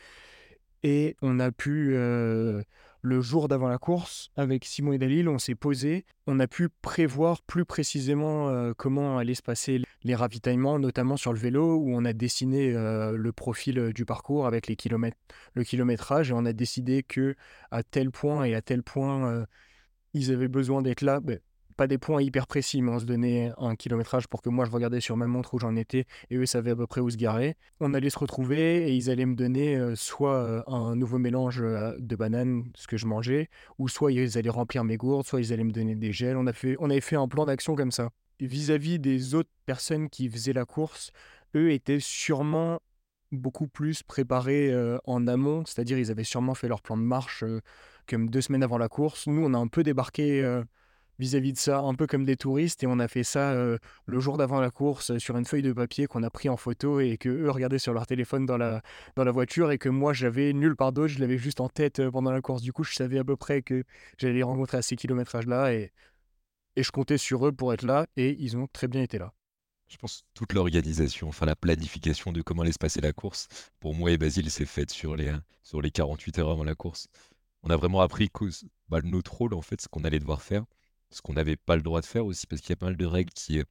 [0.83, 2.63] Et on a pu, euh,
[3.03, 6.05] le jour d'avant la course, avec Simon et Dalil, on s'est posé.
[6.27, 11.33] On a pu prévoir plus précisément euh, comment allaient se passer les ravitaillements, notamment sur
[11.33, 15.19] le vélo, où on a dessiné euh, le profil du parcours avec les kilomètres,
[15.55, 17.37] le kilométrage, et on a décidé que
[17.71, 19.47] à tel point et à tel point
[20.15, 21.21] ils avaient besoin d'être là.
[21.21, 21.39] Ben,
[21.73, 24.71] pas des points hyper précis, mais on se donnait un kilométrage pour que moi je
[24.71, 27.17] regardais sur ma montre où j'en étais et eux savaient à peu près où se
[27.17, 27.57] garer.
[27.81, 31.61] On allait se retrouver et ils allaient me donner euh, soit euh, un nouveau mélange
[31.61, 35.41] euh, de bananes, ce que je mangeais, ou soit ils allaient remplir mes gourdes, soit
[35.41, 36.37] ils allaient me donner des gels.
[36.37, 38.11] On, a fait, on avait fait un plan d'action comme ça.
[38.41, 41.11] Vis-à-vis des autres personnes qui faisaient la course,
[41.55, 42.81] eux étaient sûrement
[43.31, 47.45] beaucoup plus préparés en amont, c'est-à-dire ils avaient sûrement fait leur plan de marche
[48.09, 49.27] comme deux semaines avant la course.
[49.27, 50.43] Nous, on a un peu débarqué
[51.23, 54.19] vis-à-vis de ça, un peu comme des touristes, et on a fait ça euh, le
[54.19, 56.99] jour d'avant la course euh, sur une feuille de papier qu'on a pris en photo
[56.99, 58.83] et que eux regardaient sur leur téléphone dans la,
[59.15, 62.01] dans la voiture et que moi j'avais nulle part d'autre, je l'avais juste en tête
[62.01, 62.61] euh, pendant la course.
[62.63, 63.85] Du coup, je savais à peu près que
[64.19, 65.93] j'allais les rencontrer à ces kilométrages-là et,
[66.75, 69.33] et je comptais sur eux pour être là et ils ont très bien été là.
[69.87, 73.95] Je pense toute l'organisation, enfin la planification de comment allait se passer la course, pour
[73.95, 75.33] moi et Basile, s'est faite sur les,
[75.63, 77.09] sur les 48 heures avant la course.
[77.63, 78.47] On a vraiment appris que
[78.89, 80.65] bah, notre rôle, en fait, ce qu'on allait devoir faire,
[81.13, 82.97] ce qu'on n'avait pas le droit de faire aussi, parce qu'il y a pas mal
[82.97, 83.65] de règles qui euh,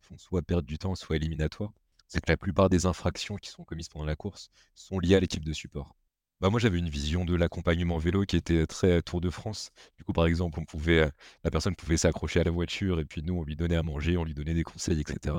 [0.00, 1.72] font soit perdre du temps, soit éliminatoires.
[2.08, 5.20] C'est que la plupart des infractions qui sont commises pendant la course sont liées à
[5.20, 5.96] l'équipe de support.
[6.40, 9.70] Bah moi, j'avais une vision de l'accompagnement vélo qui était très euh, Tour de France.
[9.96, 11.10] Du coup, par exemple, on pouvait, euh,
[11.44, 14.16] la personne pouvait s'accrocher à la voiture et puis nous, on lui donnait à manger,
[14.16, 15.36] on lui donnait des conseils, etc.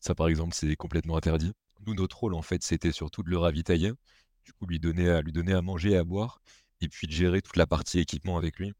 [0.00, 1.52] Ça, par exemple, c'est complètement interdit.
[1.86, 3.92] Nous, notre rôle, en fait, c'était surtout de le ravitailler,
[4.44, 6.40] du coup, lui donner à, lui donner à manger et à boire,
[6.80, 8.74] et puis de gérer toute la partie équipement avec lui.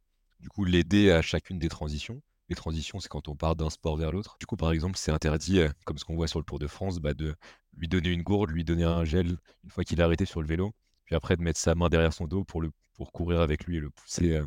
[0.44, 2.20] Du coup, l'aider à chacune des transitions.
[2.50, 4.36] Les transitions, c'est quand on part d'un sport vers l'autre.
[4.38, 6.66] Du coup, par exemple, c'est interdit, euh, comme ce qu'on voit sur le Tour de
[6.66, 7.34] France, bah, de
[7.78, 10.46] lui donner une gourde, lui donner un gel une fois qu'il est arrêté sur le
[10.46, 10.74] vélo,
[11.06, 13.78] puis après de mettre sa main derrière son dos pour, le, pour courir avec lui
[13.78, 14.46] et le pousser, euh,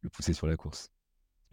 [0.00, 0.90] le pousser sur la course.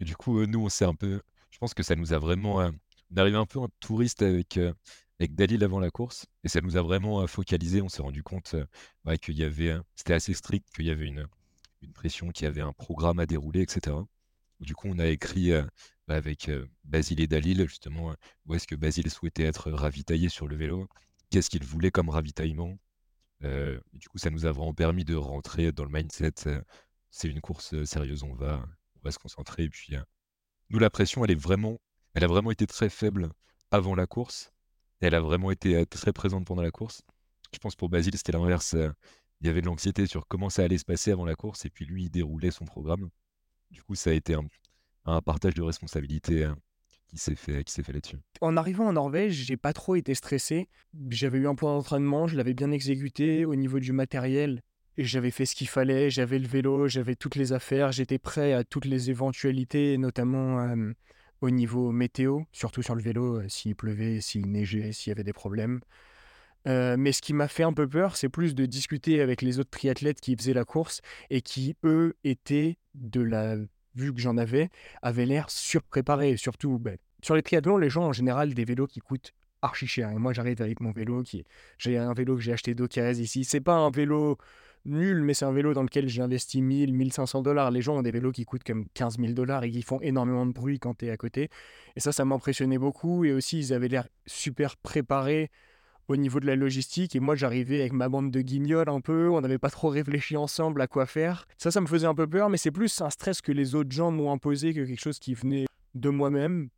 [0.00, 1.20] Et du coup, euh, nous, on s'est un peu.
[1.50, 2.62] Je pense que ça nous a vraiment.
[2.62, 2.70] euh,
[3.12, 4.72] on arrivé un peu en touriste avec, euh,
[5.20, 6.26] avec Dalil avant la course.
[6.44, 7.82] Et ça nous a vraiment focalisé.
[7.82, 8.56] On s'est rendu compte
[9.22, 11.26] qu'il y avait, c'était assez strict, qu'il y avait une,
[11.82, 13.96] une pression, qu'il y avait un programme à dérouler, etc.
[14.60, 15.50] Du coup, on a écrit
[16.08, 16.50] bah, avec
[16.84, 18.14] Basile et Dalil, justement,
[18.46, 20.88] où est-ce que Basile souhaitait être ravitaillé sur le vélo,
[21.30, 22.78] qu'est-ce qu'il voulait comme ravitaillement.
[23.40, 26.34] du coup, ça nous a vraiment permis de rentrer dans le mindset.
[27.10, 28.64] c'est une course sérieuse, on va,
[28.96, 29.64] on va se concentrer.
[29.64, 29.96] Et puis,
[30.70, 31.80] nous, la pression, elle est vraiment,
[32.14, 33.30] elle a vraiment été très faible
[33.70, 34.52] avant la course.
[35.00, 37.02] elle a vraiment été très présente pendant la course.
[37.52, 38.76] Je pense pour Basile, c'était l'inverse.
[39.42, 41.70] Il y avait de l'anxiété sur comment ça allait se passer avant la course, et
[41.70, 43.10] puis lui, il déroulait son programme.
[43.72, 44.36] Du coup, ça a été
[45.04, 46.56] un, partage de responsabilité hein,
[47.08, 48.18] qui s'est fait, qui s'est fait là-dessus.
[48.40, 50.68] En arrivant en Norvège, j'ai pas trop été stressé.
[51.08, 54.62] J'avais eu un point d'entraînement, je l'avais bien exécuté au niveau du matériel.
[54.96, 58.62] J'avais fait ce qu'il fallait, j'avais le vélo, j'avais toutes les affaires, j'étais prêt à
[58.62, 60.76] toutes les éventualités, notamment
[61.40, 65.24] au niveau météo, surtout sur le vélo, euh, s'il pleuvait, s'il neigeait, s'il y avait
[65.24, 65.80] des problèmes.
[66.68, 69.58] Euh, mais ce qui m'a fait un peu peur, c'est plus de discuter avec les
[69.58, 73.56] autres triathlètes qui faisaient la course et qui, eux, étaient, de la
[73.94, 74.70] vue que j'en avais,
[75.02, 76.36] avaient l'air surpréparés.
[76.36, 80.10] Surtout, ben, sur les triathlons, les gens, en général, des vélos qui coûtent archi cher.
[80.10, 81.44] Et moi, j'arrive avec mon vélo, qui
[81.78, 83.44] j'ai un vélo que j'ai acheté d'occasion ici.
[83.44, 84.36] C'est pas un vélo
[84.84, 87.70] nul, mais c'est un vélo dans lequel j'ai investi 1000, 1500 dollars.
[87.70, 90.44] Les gens ont des vélos qui coûtent comme 15 000 dollars et qui font énormément
[90.44, 91.48] de bruit quand tu es à côté.
[91.96, 93.24] Et ça, ça m'impressionnait beaucoup.
[93.24, 95.50] Et aussi, ils avaient l'air super préparés
[96.12, 97.16] au niveau de la logistique.
[97.16, 99.30] Et moi, j'arrivais avec ma bande de guignols un peu.
[99.30, 101.46] On n'avait pas trop réfléchi ensemble à quoi faire.
[101.58, 103.92] Ça, ça me faisait un peu peur, mais c'est plus un stress que les autres
[103.92, 106.68] gens m'ont imposé que quelque chose qui venait de moi-même.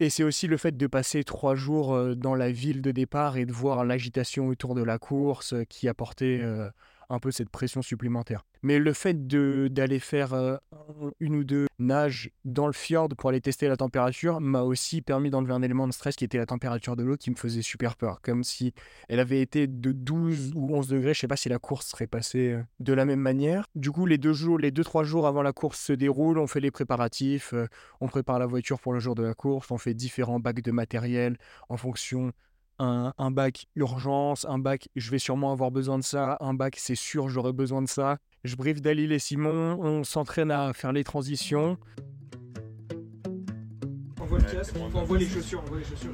[0.00, 3.36] Et c'est aussi le fait de passer trois jours euh, dans la ville de départ
[3.36, 6.68] et de voir l'agitation autour de la course euh, qui apportait euh,
[7.10, 8.44] un peu cette pression supplémentaire.
[8.62, 10.56] Mais le fait d'aller faire euh,
[11.20, 15.30] une ou deux nages dans le fjord pour aller tester la température m'a aussi permis
[15.30, 17.96] d'enlever un élément de stress qui était la température de l'eau qui me faisait super
[17.96, 18.20] peur.
[18.22, 18.72] Comme si
[19.08, 21.14] elle avait été de 12 ou 11 degrés.
[21.14, 23.66] Je sais pas si la course serait passée euh, de la même manière.
[23.74, 26.38] Du coup, les deux jours, les deux, trois jours avant la course se déroulent.
[26.38, 27.52] On fait les préparatifs.
[27.52, 27.66] Euh,
[28.00, 29.70] on prépare la voiture pour le jour de la course.
[29.70, 31.36] On fait différents bacs de matériel
[31.68, 32.32] en fonction
[32.78, 36.94] un, bac urgence, un bac je vais sûrement avoir besoin de ça, un bac c'est
[36.94, 38.18] sûr j'aurai besoin de ça.
[38.44, 41.78] Je brief Dalil et Simon, on s'entraîne à faire les transitions.
[44.20, 46.12] On voit le casque, on voit les chaussures, on voit les chaussures.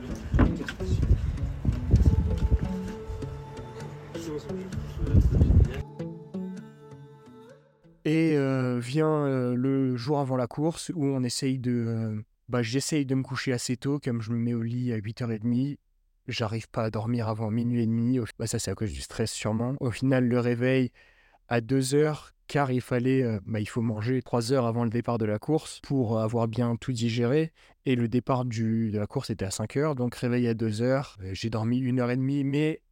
[8.04, 11.84] Et euh, vient euh, le jour avant la course où on essaye de...
[11.86, 14.98] Euh, bah, j'essaye de me coucher assez tôt, comme je me mets au lit à
[14.98, 15.76] 8h30
[16.30, 18.18] j'arrive pas à dormir avant minuit et demi.
[18.38, 19.74] Bah, ça, c'est à cause du stress, sûrement.
[19.80, 20.92] Au final, le réveil
[21.48, 24.90] à 2 heures, car il fallait, euh, bah, il faut manger 3 heures avant le
[24.90, 27.52] départ de la course pour avoir bien tout digéré.
[27.86, 30.82] Et le départ du, de la course était à 5 heures, donc réveil à 2
[30.82, 31.16] heures.
[31.22, 32.82] Euh, j'ai dormi une heure et demie, mais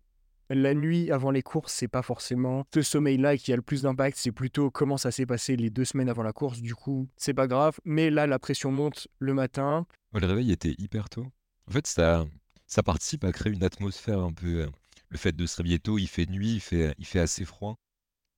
[0.51, 4.17] la nuit avant les courses, c'est pas forcément ce sommeil-là qui a le plus d'impact,
[4.17, 6.61] c'est plutôt comment ça s'est passé les deux semaines avant la course.
[6.61, 9.87] Du coup, c'est pas grave, mais là, la pression monte le matin.
[10.15, 11.27] le réveil était hyper tôt.
[11.69, 12.25] En fait, ça,
[12.69, 14.63] ça participe à créer une atmosphère un peu.
[14.63, 14.71] Euh,
[15.09, 17.79] le fait de se réveiller tôt, il fait nuit, il fait, assez froid.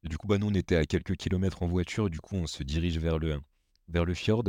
[0.04, 2.62] Du coup, bah, nous, on était à quelques kilomètres en voiture, du coup, on se
[2.62, 3.40] dirige vers le,
[3.88, 4.44] vers le fjord.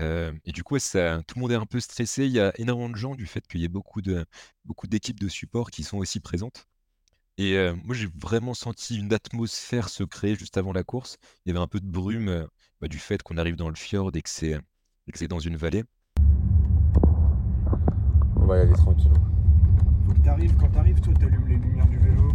[0.00, 2.26] Euh, et du coup, tout le monde est un peu stressé.
[2.26, 4.26] Il y a énormément de gens du fait qu'il y ait beaucoup de,
[4.64, 6.66] beaucoup d'équipes de support qui sont aussi présentes.
[7.38, 11.16] Et euh, moi, j'ai vraiment senti une atmosphère se créer juste avant la course.
[11.46, 12.48] Il y avait un peu de brume
[12.80, 14.58] bah, du fait qu'on arrive dans le fjord et que c'est,
[15.06, 15.84] et que c'est dans une vallée
[18.50, 19.12] va y aller tranquille.
[20.06, 22.32] Faut que t'arrives, quand t'arrives, toi t'allumes les lumières du vélo.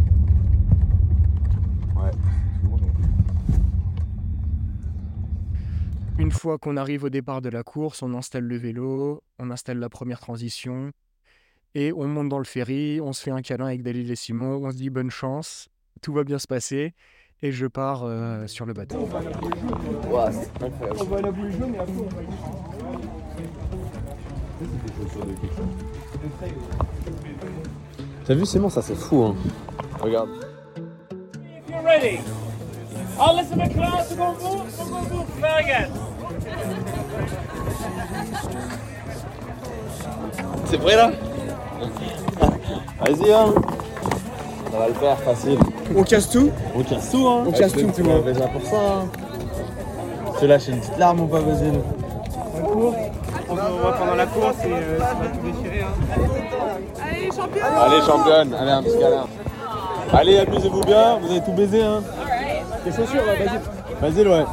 [1.94, 2.10] Ouais,
[6.18, 9.78] Une fois qu'on arrive au départ de la course, on installe le vélo, on installe
[9.78, 10.90] la première transition
[11.74, 14.64] et on monte dans le ferry, on se fait un câlin avec Dalil et Simon,
[14.64, 15.68] on se dit bonne chance,
[16.00, 16.94] tout va bien se passer
[17.42, 18.96] et je pars euh, sur le bateau.
[19.00, 19.30] On va à la
[20.98, 22.22] On va à la bouée jaune et après on va
[28.26, 29.34] T'as vu Simon, ça c'est fou hein.
[30.00, 30.28] Regarde.
[40.66, 41.12] C'est prêt là?
[43.00, 43.54] Vas-y hein
[44.72, 45.58] Ça va le faire facile.
[45.96, 46.50] On casse tout?
[46.74, 48.24] On casse tout hein On casse tout tout le monde.
[48.24, 49.04] déjà pour ça hein.
[50.38, 51.80] Tu lâches une petite larme ou pas Basile
[52.58, 52.92] on
[53.96, 55.82] pendant la course et euh, ça va tout déchirer.
[55.82, 55.94] Hein.
[57.02, 59.26] Allez, championne Allez, championne Allez, un petit câlin.
[60.12, 61.82] Allez, amusez-vous bien, vous avez tout baisé.
[61.82, 62.02] Hein.
[62.84, 64.10] Les chaussures, vas-y.
[64.10, 64.44] Vas-y, ouais.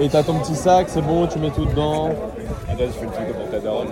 [0.00, 2.10] Et t'as ton petit sac, c'est bon, tu mets tout dedans.
[2.68, 3.88] Attends, je fais le truc pour ta daronne.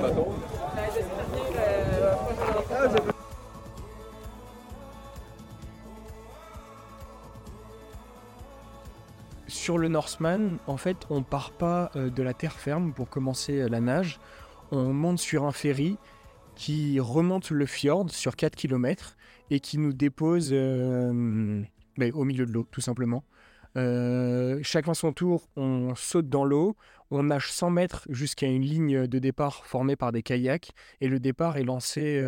[9.62, 13.60] Sur le Norseman, en fait, on part pas euh, de la terre ferme pour commencer
[13.60, 14.18] euh, la nage.
[14.72, 15.98] On monte sur un ferry
[16.56, 19.16] qui remonte le fjord sur 4 km
[19.50, 21.62] et qui nous dépose euh,
[21.96, 23.22] ben, au milieu de l'eau, tout simplement.
[23.76, 26.76] Chacun son tour, on saute dans l'eau,
[27.12, 31.20] on nage 100 mètres jusqu'à une ligne de départ formée par des kayaks et le
[31.20, 32.20] départ est lancé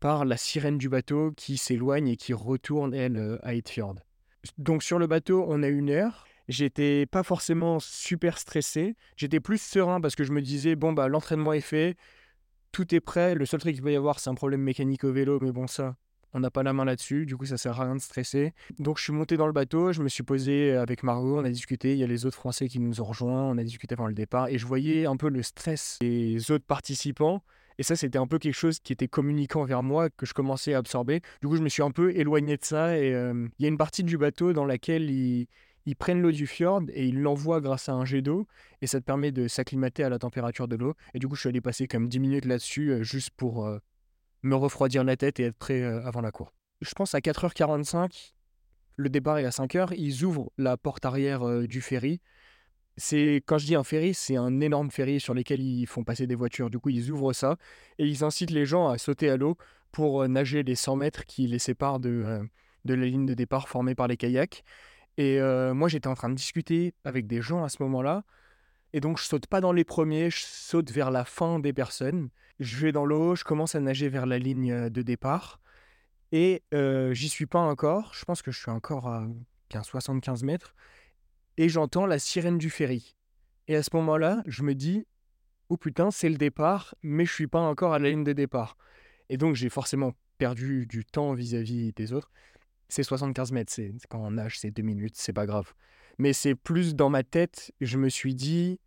[0.00, 4.05] par la sirène du bateau qui s'éloigne et qui retourne, elle, à Eidfjord.
[4.58, 6.26] Donc sur le bateau, on a une heure.
[6.48, 11.08] J'étais pas forcément super stressé, j'étais plus serein parce que je me disais, bon, bah
[11.08, 11.96] l'entraînement est fait,
[12.70, 13.34] tout est prêt.
[13.34, 15.66] Le seul truc qu'il va y avoir, c'est un problème mécanique au vélo, mais bon,
[15.66, 15.96] ça,
[16.34, 18.52] on n'a pas la main là-dessus, du coup ça sert à rien de stresser.
[18.78, 21.50] Donc je suis monté dans le bateau, je me suis posé avec Margot, on a
[21.50, 24.06] discuté, il y a les autres Français qui nous ont rejoints, on a discuté avant
[24.06, 27.42] le départ, et je voyais un peu le stress des autres participants.
[27.78, 30.74] Et ça, c'était un peu quelque chose qui était communiquant vers moi, que je commençais
[30.74, 31.20] à absorber.
[31.42, 32.98] Du coup, je me suis un peu éloigné de ça.
[32.98, 35.46] Et il y a une partie du bateau dans laquelle ils,
[35.98, 38.46] prennent l'eau du fjord et ils l'envoient grâce à un jet d'eau.
[38.80, 40.94] Et ça te permet de s'acclimater à la température de l'eau.
[41.14, 43.68] Et du coup, je suis allé passer comme 10 minutes là-dessus, juste pour
[44.42, 46.54] me refroidir la tête et être prêt avant la cour.
[46.80, 48.32] Je pense à 4h45,
[48.96, 52.20] le départ est à 5h, ils ouvrent la porte arrière du ferry.
[52.96, 56.26] C'est quand je dis un ferry, c'est un énorme ferry sur lequel ils font passer
[56.26, 56.70] des voitures.
[56.70, 57.56] Du coup, ils ouvrent ça
[57.98, 59.56] et ils incitent les gens à sauter à l'eau
[59.92, 62.44] pour euh, nager les 100 mètres qui les séparent de, euh,
[62.84, 64.64] de la ligne de départ formée par les kayaks.
[65.18, 68.24] Et euh, moi, j'étais en train de discuter avec des gens à ce moment-là.
[68.92, 72.30] Et donc, je saute pas dans les premiers, je saute vers la fin des personnes.
[72.60, 75.60] Je vais dans l'eau, je commence à nager vers la ligne de départ.
[76.32, 76.62] Et
[77.12, 78.12] j'y suis pas encore.
[78.14, 79.26] Je pense que je suis encore à
[79.68, 80.74] 15, 75 mètres.
[81.56, 83.16] Et j'entends la sirène du ferry.
[83.68, 85.06] Et à ce moment-là, je me dis,
[85.68, 88.76] oh putain, c'est le départ, mais je suis pas encore à la ligne de départ.
[89.28, 92.30] Et donc, j'ai forcément perdu du temps vis-à-vis des autres.
[92.88, 95.72] C'est 75 mètres, c'est quand on nage, c'est deux minutes, c'est pas grave.
[96.18, 98.78] Mais c'est plus dans ma tête, je me suis dit,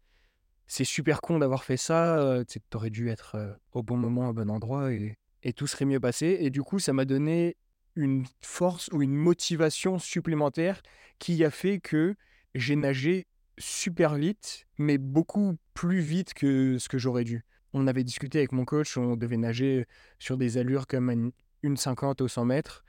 [0.67, 4.33] c'est super con d'avoir fait ça, euh, t'aurais dû être euh, au bon moment, au
[4.33, 6.37] bon endroit, et tout serait mieux passé.
[6.39, 7.57] Et du coup, ça m'a donné
[7.95, 10.81] une force ou une motivation supplémentaire
[11.17, 12.15] qui a fait que
[12.55, 13.27] j'ai nagé
[13.57, 17.43] super vite, mais beaucoup plus vite que ce que j'aurais dû.
[17.73, 19.85] On avait discuté avec mon coach, on devait nager
[20.17, 21.31] sur des allures comme une,
[21.61, 22.83] une 50 au 100 mètres.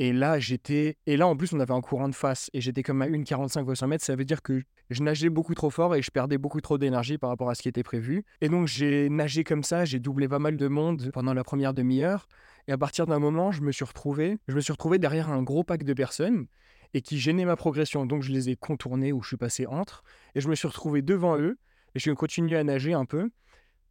[0.00, 0.96] Et là, j'étais.
[1.06, 2.50] Et là, en plus, on avait un courant de face.
[2.52, 4.04] Et j'étais comme à 1,45 au 100 mètres.
[4.04, 7.18] Ça veut dire que je nageais beaucoup trop fort et je perdais beaucoup trop d'énergie
[7.18, 8.24] par rapport à ce qui était prévu.
[8.40, 9.84] Et donc, j'ai nagé comme ça.
[9.84, 12.28] J'ai doublé pas mal de monde pendant la première demi-heure.
[12.68, 14.38] Et à partir d'un moment, je me suis retrouvé.
[14.46, 16.46] Je me suis retrouvé derrière un gros pack de personnes
[16.94, 18.06] et qui gênaient ma progression.
[18.06, 20.02] Donc, je les ai contournés ou je suis passé entre.
[20.34, 21.58] Et je me suis retrouvé devant eux.
[21.94, 23.30] Et je continué à nager un peu.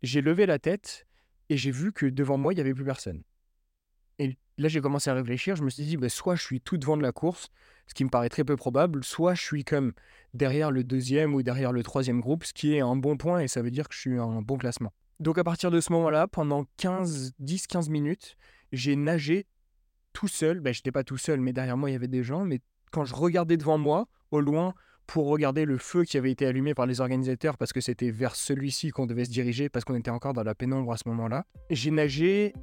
[0.03, 1.07] J'ai levé la tête
[1.49, 3.23] et j'ai vu que devant moi, il n'y avait plus personne.
[4.19, 5.55] Et là, j'ai commencé à réfléchir.
[5.55, 7.49] Je me suis dit, bah, soit je suis tout devant de la course,
[7.87, 9.93] ce qui me paraît très peu probable, soit je suis comme
[10.33, 13.47] derrière le deuxième ou derrière le troisième groupe, ce qui est un bon point et
[13.47, 14.91] ça veut dire que je suis un bon classement.
[15.19, 18.37] Donc à partir de ce moment-là, pendant 15, 10-15 minutes,
[18.71, 19.47] j'ai nagé
[20.13, 20.59] tout seul.
[20.59, 22.43] Ben, je n'étais pas tout seul, mais derrière moi, il y avait des gens.
[22.43, 22.61] Mais
[22.91, 24.73] quand je regardais devant moi, au loin,
[25.05, 28.35] pour regarder le feu qui avait été allumé par les organisateurs, parce que c'était vers
[28.35, 31.45] celui-ci qu'on devait se diriger, parce qu'on était encore dans la pénombre à ce moment-là,
[31.69, 32.53] j'ai nagé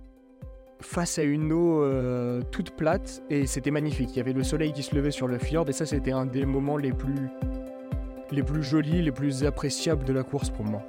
[0.80, 4.10] face à une eau euh, toute plate et c'était magnifique.
[4.12, 6.26] Il y avait le soleil qui se levait sur le fjord et ça c'était un
[6.26, 7.28] des moments les plus
[8.30, 10.82] les plus jolis, les plus appréciables de la course pour moi.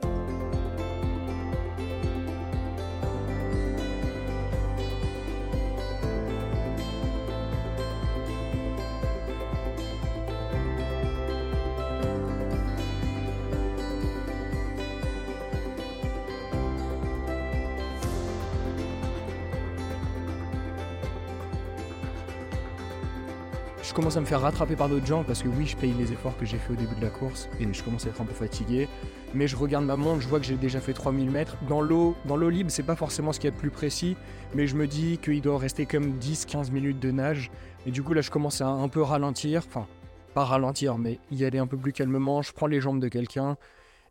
[23.87, 26.11] Je commence à me faire rattraper par d'autres gens parce que oui, je paye les
[26.11, 28.25] efforts que j'ai fait au début de la course et je commence à être un
[28.25, 28.89] peu fatigué.
[29.35, 31.55] Mais je regarde ma montre, je vois que j'ai déjà fait 3000 mètres.
[31.69, 34.17] Dans l'eau, dans l'eau libre, c'est pas forcément ce qu'il y a de plus précis,
[34.55, 37.51] mais je me dis qu'il doit rester comme 10-15 minutes de nage.
[37.85, 39.61] Et du coup, là, je commence à un peu ralentir.
[39.67, 39.85] Enfin,
[40.33, 42.41] pas ralentir, mais y aller un peu plus calmement.
[42.41, 43.55] Je prends les jambes de quelqu'un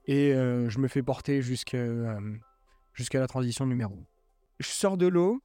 [0.06, 2.20] et euh, je me fais porter jusqu'à euh,
[2.92, 3.96] jusqu'à la transition numéro 1.
[4.60, 5.42] Je sors de l'eau,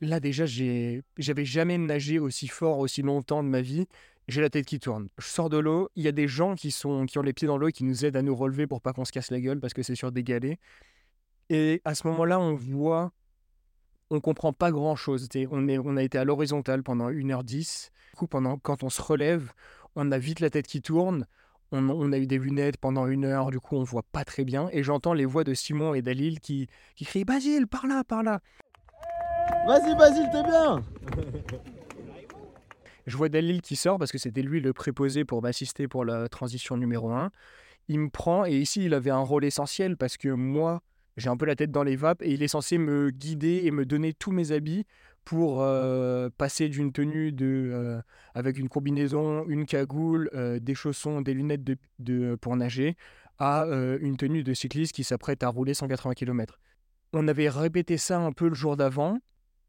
[0.00, 3.86] Là déjà, j'avais jamais nagé aussi fort, aussi longtemps de ma vie.
[4.28, 5.08] J'ai la tête qui tourne.
[5.18, 7.48] Je sors de l'eau, il y a des gens qui, sont, qui ont les pieds
[7.48, 9.40] dans l'eau et qui nous aident à nous relever pour pas qu'on se casse la
[9.40, 10.58] gueule parce que c'est sur des galets.
[11.50, 13.12] Et à ce moment-là, on voit,
[14.08, 15.28] on comprend pas grand-chose.
[15.50, 17.90] On, est, on a été à l'horizontale pendant 1h10.
[18.12, 19.52] Du coup, pendant, quand on se relève,
[19.96, 21.26] on a vite la tête qui tourne.
[21.72, 24.44] On, on a eu des lunettes pendant une heure, du coup on voit pas très
[24.44, 24.68] bien.
[24.72, 28.22] Et j'entends les voix de Simon et Dalil qui, qui crient Basile, par là, par
[28.22, 28.40] là.
[29.66, 30.82] Vas-y, Basile, t'es bien
[33.06, 36.28] Je vois Dalil qui sort parce que c'était lui le préposé pour m'assister pour la
[36.28, 37.30] transition numéro 1.
[37.88, 40.82] Il me prend et ici il avait un rôle essentiel parce que moi
[41.16, 43.70] j'ai un peu la tête dans les vapes et il est censé me guider et
[43.70, 44.86] me donner tous mes habits
[45.24, 48.00] pour euh, passer d'une tenue de, euh,
[48.34, 51.62] avec une combinaison, une cagoule, euh, des chaussons, des lunettes
[51.98, 52.96] de, pour nager
[53.38, 53.64] à
[54.02, 56.60] une tenue de cycliste qui s'apprête à rouler 180 km.
[57.14, 59.18] On avait répété ça un peu le jour d'avant.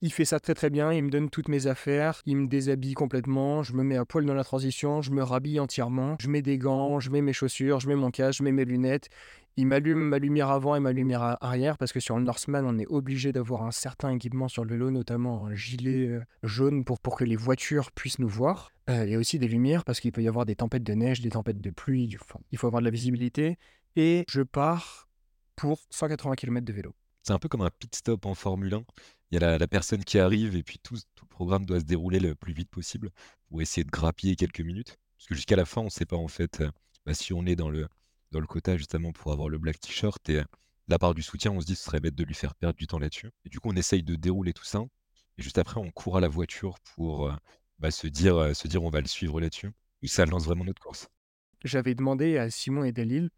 [0.04, 2.96] Il fait ça très très bien, il me donne toutes mes affaires, il me déshabille
[2.96, 6.42] complètement, je me mets à poil dans la transition, je me rhabille entièrement, je mets
[6.42, 9.10] des gants, je mets mes chaussures, je mets mon casque, je mets mes lunettes.
[9.58, 12.80] Il m'allume ma lumière avant et ma lumière arrière parce que sur le Norseman, on
[12.80, 17.00] est obligé d'avoir un certain équipement sur le vélo, notamment un gilet euh, jaune pour,
[17.00, 18.72] pour que les voitures puissent nous voir.
[18.88, 21.22] Il y a aussi des lumières parce qu'il peut y avoir des tempêtes de neige,
[21.22, 22.10] des tempêtes de pluie,
[22.52, 23.58] il faut avoir de la visibilité.
[23.96, 25.08] Et je pars
[25.56, 26.96] pour 180 km de vélo.
[27.24, 28.84] C'est un peu comme un pit stop en Formule 1.
[29.32, 32.20] Il y a la, personne qui arrive et puis tout, le programme doit se dérouler
[32.20, 33.12] le plus vite possible
[33.48, 34.98] pour essayer de grappiller quelques minutes.
[35.18, 36.70] Parce que jusqu'à la fin, on ne sait pas en fait euh,
[37.06, 37.88] bah, si on est dans le,
[38.32, 40.30] dans le quota justement pour avoir le black t-shirt.
[40.30, 40.44] Et euh,
[40.90, 42.78] la part du soutien, on se dit que ce serait bête de lui faire perdre
[42.78, 43.32] du temps là-dessus.
[43.46, 44.84] Et du coup, on essaye de dérouler tout ça.
[45.38, 47.34] Et juste après, on court à la voiture pour euh,
[47.80, 49.72] bah, se, dire, se dire on va le suivre là-dessus.
[50.02, 51.08] Et ça lance vraiment notre course.
[51.64, 53.30] J'avais demandé à Simon et Dalil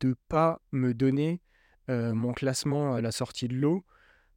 [0.00, 1.42] de pas me donner
[1.88, 3.84] mon classement à la sortie de l'eau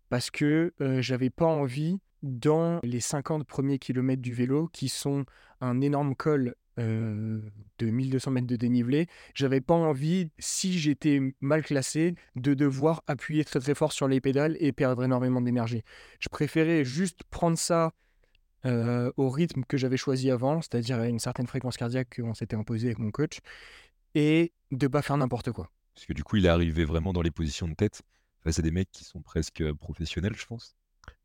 [0.09, 5.25] parce que euh, j'avais pas envie dans les 50 premiers kilomètres du vélo qui sont
[5.61, 7.51] un énorme col de
[7.81, 13.59] 1200 mètres de dénivelé, j'avais pas envie, si j'étais mal classé, de devoir appuyer très
[13.59, 15.83] très fort sur les pédales et perdre énormément d'énergie.
[16.21, 17.91] Je préférais juste prendre ça
[18.63, 22.87] au rythme que j'avais choisi avant, c'est-à-dire à une certaine fréquence cardiaque qu'on s'était imposé
[22.87, 23.39] avec mon coach,
[24.15, 25.69] et de pas faire n'importe quoi.
[25.95, 28.03] Parce que du coup, il est arrivé vraiment dans les positions de tête
[28.43, 30.75] face à des mecs qui sont presque euh, professionnels, je pense.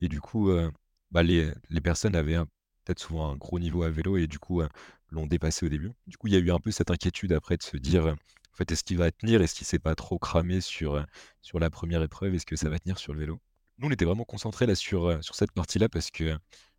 [0.01, 0.71] Et du coup, euh,
[1.11, 1.53] bah, les,
[1.83, 2.39] personnes avaient
[2.85, 4.69] peut-être souvent un gros niveau à vélo et du coup, euh,
[5.11, 5.93] l'ont dépassé au début.
[6.07, 8.57] Du coup, il y a eu un peu cette inquiétude après de se dire, en
[8.57, 9.43] fait, est-ce qu'il va tenir?
[9.43, 11.05] Est-ce qu'il s'est pas trop cramé sur,
[11.55, 12.35] la première épreuve?
[12.35, 13.41] Est-ce que ça va tenir sur le vélo?
[13.79, 16.37] Nous, on était vraiment concentrés là sur, sur cette partie-là parce que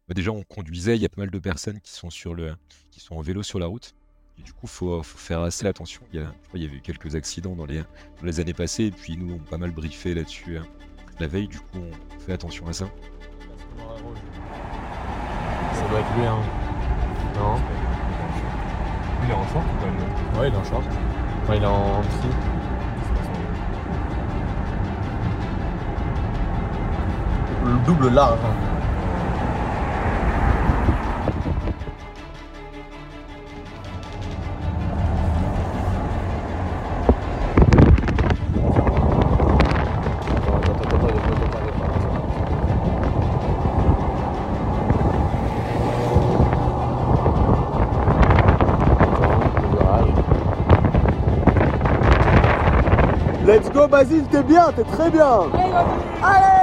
[0.07, 2.55] bah, déjà, on conduisait, il y a pas mal de personnes qui sont, sur le,
[2.91, 3.95] qui sont en vélo sur la route.
[4.37, 6.01] Du coup, faut, faut faire assez attention.
[6.13, 9.17] Il y, a, avait eu quelques accidents dans les, dans les années passées, et puis
[9.17, 10.65] nous, on a pas mal briefé là-dessus hein,
[11.19, 12.85] la veille, du coup, on fait attention à ça.
[15.73, 16.39] Ça doit être lui, hein.
[17.37, 17.55] Non
[19.23, 19.77] Il est en short ou
[20.35, 20.83] pas Ouais, il est en short.
[21.49, 22.29] Ouais, il est en tri.
[27.65, 28.39] Le double large.
[28.43, 28.74] hein.
[53.95, 55.49] Basile, t'es bien, t'es très bien
[56.21, 56.59] Allez,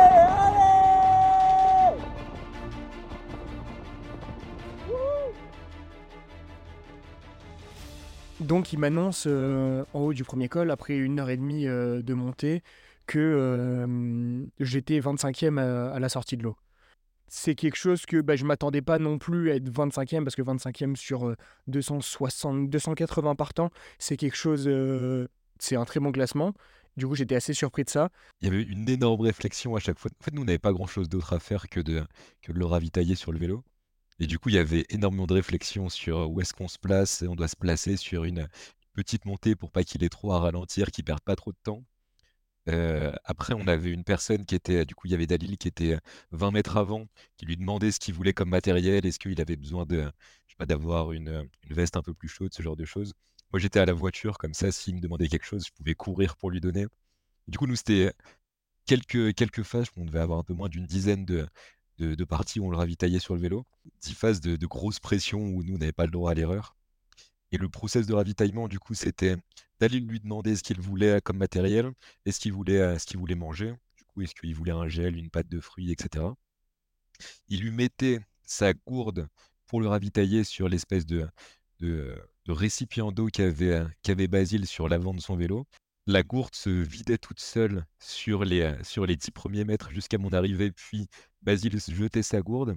[8.41, 12.03] Donc il m'annonce euh, en haut du premier col, après une heure et demie euh,
[12.03, 12.63] de montée,
[13.07, 16.59] que euh, j'étais 25e à, la sortie de l'eau.
[17.29, 20.43] C'est quelque chose que bah, je m'attendais pas non plus à être 25e, parce que
[20.43, 21.37] 25e sur euh,
[21.69, 24.69] 260, 280 partants, c'est quelque chose,
[25.59, 26.53] c'est un très bon classement.
[26.97, 28.11] Du coup, j'étais assez surpris de ça.
[28.41, 30.11] Il y avait une énorme réflexion à chaque fois.
[30.21, 32.05] En fait, nous, on n'avait pas grand-chose d'autre à faire que de,
[32.43, 33.65] que de le ravitailler sur le vélo.
[34.21, 37.25] Et du coup, il y avait énormément de réflexions sur où est-ce qu'on se place.
[37.27, 38.47] On doit se placer sur une
[38.93, 41.83] petite montée pour pas qu'il ait trop à ralentir, qu'il perde pas trop de temps.
[42.69, 45.69] Euh, après, on avait une personne qui était, du coup, il y avait Dalil qui
[45.69, 45.99] était
[46.31, 49.85] 20 mètres avant, qui lui demandait ce qu'il voulait comme matériel, est-ce qu'il avait besoin
[49.87, 50.11] de,
[50.59, 53.15] pas, d'avoir une veste un peu plus chaude, ce genre de choses.
[53.53, 56.37] Moi, j'étais à la voiture, comme ça, s'il me demandait quelque chose, je pouvais courir
[56.37, 56.87] pour lui donner.
[57.49, 58.13] Du coup, nous, c'était
[58.87, 61.47] quelques, quelques phases, on devait avoir un peu moins d'une dizaine de,
[61.99, 63.67] de, parties où on le ravitaillait sur le vélo.
[64.01, 66.77] Dix phases de, de grosse pression où nous, on n'avait pas le droit à l'erreur.
[67.53, 69.37] Et le process de ravitaillement, du coup, c'était
[69.79, 71.93] d'aller lui demander ce qu'il voulait comme matériel,
[72.25, 75.17] est-ce qu'il voulait, euh, ce qu'il voulait manger, du coup, est-ce qu'il voulait un gel,
[75.17, 76.25] une pâte de fruits, etc.
[77.49, 79.29] Il lui mettait sa gourde
[79.67, 81.29] pour le ravitailler sur l'espèce de,
[82.47, 85.67] de récipient d'eau qu'avait euh, qu'avait Basile sur l'avant de son vélo.
[86.07, 90.19] La gourde se vidait toute seule sur les, euh, sur les 10 premiers mètres jusqu'à
[90.19, 91.07] mon arrivée, puis
[91.43, 92.77] Basile jetait sa gourde.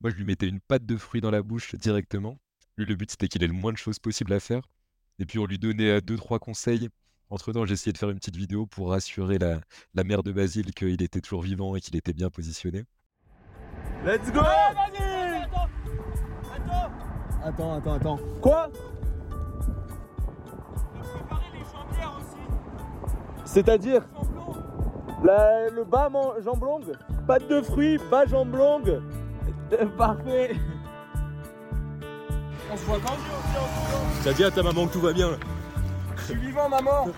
[0.00, 2.38] Moi, je lui mettais une pâte de fruits dans la bouche directement.
[2.76, 4.62] Lui, le but, c'était qu'il ait le moins de choses possible à faire.
[5.18, 6.88] Et puis on lui donnait 2-3 conseils.
[7.28, 9.60] Entre-temps, j'ai essayé de faire une petite vidéo pour rassurer la,
[9.94, 12.84] la mère de Basile qu'il était toujours vivant et qu'il était bien positionné.
[14.04, 14.40] Let's go
[17.44, 18.18] Attends, attends, attends.
[18.40, 18.70] Quoi?
[23.44, 24.02] C'est-à-dire
[25.24, 26.92] La- le bas man- jambe longue
[27.26, 29.00] Pâte de fruits, bas jambe longue
[29.96, 30.56] Parfait.
[32.70, 33.16] On se voit quand
[34.24, 35.36] T'as dit à ta maman que tout va bien là.
[36.16, 37.08] Je suis vivant, maman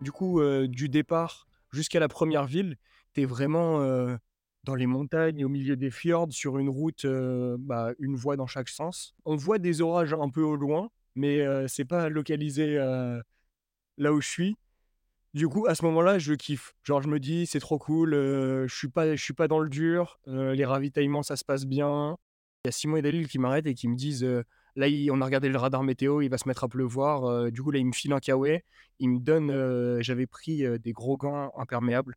[0.00, 2.76] Du coup, euh, du départ jusqu'à la première ville,
[3.14, 4.16] t'es vraiment euh,
[4.64, 8.46] dans les montagnes, au milieu des fjords, sur une route, euh, bah, une voie dans
[8.46, 9.14] chaque sens.
[9.24, 13.20] On voit des orages un peu au loin, mais euh, c'est pas localisé euh,
[13.98, 14.56] là où je suis.
[15.34, 16.74] Du coup, à ce moment-là, je kiffe.
[16.84, 20.20] Genre, je me dis, c'est trop cool, euh, je suis suis pas dans le dur,
[20.28, 22.16] euh, les ravitaillements, ça se passe bien.
[22.64, 24.44] Il y a Simon et Dalil qui m'arrêtent et qui me disent, euh,
[24.76, 27.50] là, on a regardé le radar météo, il va se mettre à pleuvoir.
[27.50, 28.60] du coup, là, il me file un kawaii.
[29.00, 32.14] Il me donne, j'avais pris des gros gants imperméables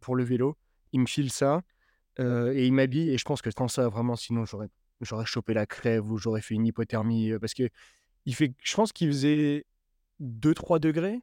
[0.00, 0.56] pour le vélo.
[0.92, 1.62] Il me file ça
[2.18, 3.10] et il m'habille.
[3.10, 4.68] Et je pense que sans ça, vraiment, sinon, j'aurais,
[5.00, 7.32] j'aurais chopé la crève ou j'aurais fait une hypothermie.
[7.40, 7.68] parce que
[8.26, 9.64] il fait, je pense qu'il faisait
[10.20, 11.20] 2-3 degrés,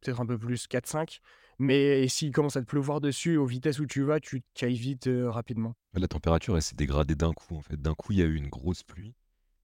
[0.00, 1.20] peut-être un peu plus, 4-5.
[1.58, 5.08] Mais s'il commence à te pleuvoir dessus, aux vitesses où tu vas, tu cailles vite
[5.08, 5.74] euh, rapidement.
[5.92, 7.76] La température, elle s'est dégradée d'un coup, en fait.
[7.80, 9.14] D'un coup, il y a eu une grosse pluie.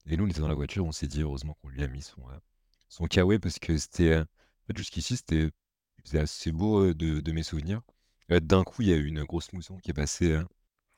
[0.05, 2.03] Et nous, on était dans la voiture, on s'est dit, heureusement qu'on lui a mis
[2.03, 2.37] son, euh,
[2.87, 4.11] son kawaii, parce que c'était...
[4.13, 5.49] euh, en fait, jusqu'ici, c'était
[6.13, 7.81] assez beau euh, de, de mes souvenirs.
[8.29, 10.37] D'un coup, il y a eu une grosse mousson qui est passée.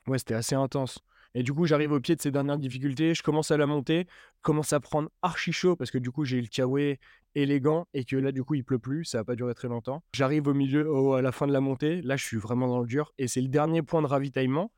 [0.06, 0.98] Ouais, c'était assez intense.
[1.34, 4.06] Et du coup, j'arrive au pied de ces dernières difficultés, je commence à la monter,
[4.42, 6.98] commence à prendre archi chaud parce que du coup, j'ai le kawaii
[7.34, 9.54] et les gants et que là, du coup, il pleut plus, ça va pas durer
[9.54, 10.02] très longtemps.
[10.12, 12.86] J'arrive au milieu, à la fin de la montée, là, je suis vraiment dans le
[12.86, 14.72] dur et c'est le dernier point de ravitaillement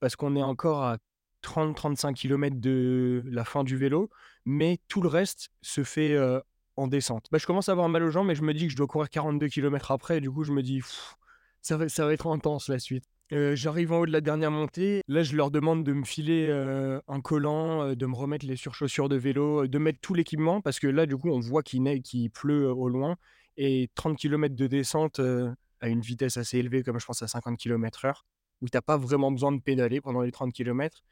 [0.00, 0.98] parce qu'on est encore à
[1.42, 4.10] 30-35 km de la fin du vélo,
[4.44, 6.40] mais tout le reste se fait euh,
[6.76, 7.26] en descente.
[7.30, 8.86] Bah, je commence à avoir mal aux jambes, mais je me dis que je dois
[8.86, 10.80] courir 42 km après, et du coup, je me dis,
[11.60, 13.04] ça va être intense la suite.
[13.32, 15.02] Euh, J'arrive en haut de la dernière montée.
[15.06, 18.56] Là, je leur demande de me filer euh, un collant, euh, de me remettre les
[18.56, 22.02] surchaussures de vélo, de mettre tout l'équipement parce que là, du coup, on voit qu'il
[22.02, 23.16] qu'il pleut au loin
[23.56, 25.20] et 30 km de descente
[25.80, 28.22] à une vitesse assez élevée, comme je pense à 50 km/h,
[28.62, 31.02] où t'as pas vraiment besoin de pédaler pendant les 30 km.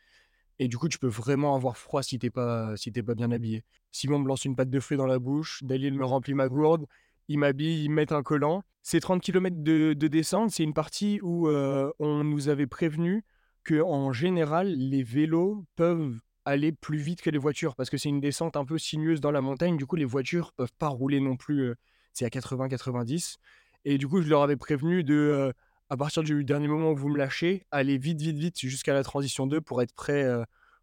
[0.58, 3.64] Et du coup, tu peux vraiment avoir froid si t'es pas, si pas bien habillé.
[3.92, 6.86] Simon me lance une pâte de fruits dans la bouche, Dalil me remplit ma gourde,
[7.28, 8.62] il m'habille, il me met un collant.
[8.82, 13.24] Ces 30 km de, de descente, c'est une partie où euh, on nous avait prévenu
[13.64, 18.08] que en général, les vélos peuvent aller plus vite que les voitures parce que c'est
[18.08, 19.76] une descente un peu sinueuse dans la montagne.
[19.76, 21.60] Du coup, les voitures peuvent pas rouler non plus.
[21.60, 21.74] euh,
[22.12, 23.36] c'est à 80-90.
[23.84, 25.52] Et du coup, je leur avais prévenu de, euh,
[25.90, 29.02] à partir du dernier moment où vous me lâchez, aller vite, vite, vite jusqu'à la
[29.02, 30.24] transition 2 pour être prêt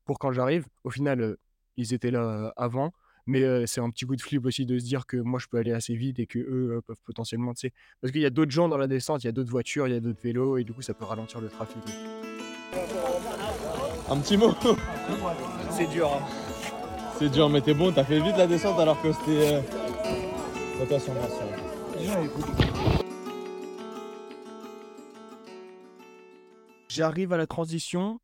[0.06, 0.66] pour quand j'arrive.
[0.84, 1.38] Au final,
[1.78, 2.94] ils étaient là avant.
[3.26, 5.48] Mais euh, c'est un petit coup de flip aussi de se dire que moi je
[5.48, 7.74] peux aller assez vite et que eux euh, peuvent potentiellement, tu sais.
[8.02, 9.94] Parce qu'il y a d'autres gens dans la descente, il y a d'autres voitures, il
[9.94, 11.78] y a d'autres vélos et du coup ça peut ralentir le trafic.
[14.10, 14.52] Un petit mot
[15.72, 16.12] C'est dur.
[16.14, 16.26] hein.
[17.18, 19.54] C'est dur, mais t'es bon, t'as fait vite la descente alors que c'était.
[19.54, 19.62] euh,
[20.82, 22.54] Attention, attention.
[26.90, 28.20] J'arrive à la transition,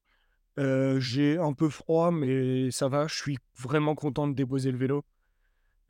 [0.60, 4.78] euh, j'ai un peu froid, mais ça va, je suis vraiment content de déposer le
[4.78, 5.06] vélo.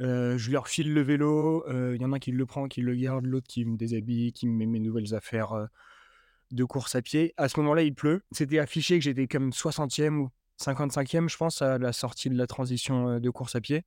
[0.02, 2.68] Euh, je leur file le vélo, euh, il y en a un qui le prend,
[2.68, 5.68] qui le garde, l'autre qui me déshabille, qui me met mes nouvelles affaires
[6.52, 7.34] de course à pied.
[7.38, 8.22] À ce moment-là, il pleut.
[8.32, 10.30] C'était affiché que j'étais comme 60e ou
[10.62, 13.84] 55e, je pense, à la sortie de la transition de course à pied.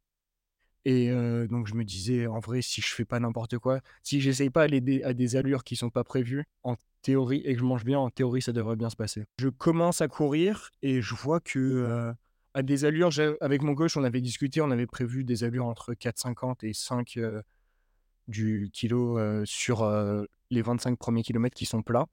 [0.84, 1.10] Et
[1.48, 4.66] donc je me disais, en vrai, si je fais pas n'importe quoi, si j'essaye pas
[4.68, 7.98] des- à des allures qui sont pas prévues, en théorie, et que je mange bien,
[7.98, 9.24] en théorie, ça devrait bien se passer.
[9.38, 12.12] Je commence à courir et je vois que euh,
[12.54, 15.94] à des allures, avec mon coach, on avait discuté, on avait prévu des allures entre
[15.94, 17.42] 4,50 et 5 euh,
[18.28, 19.88] du kilo euh, sur
[20.50, 22.06] les 25 premiers kilomètres qui sont plats.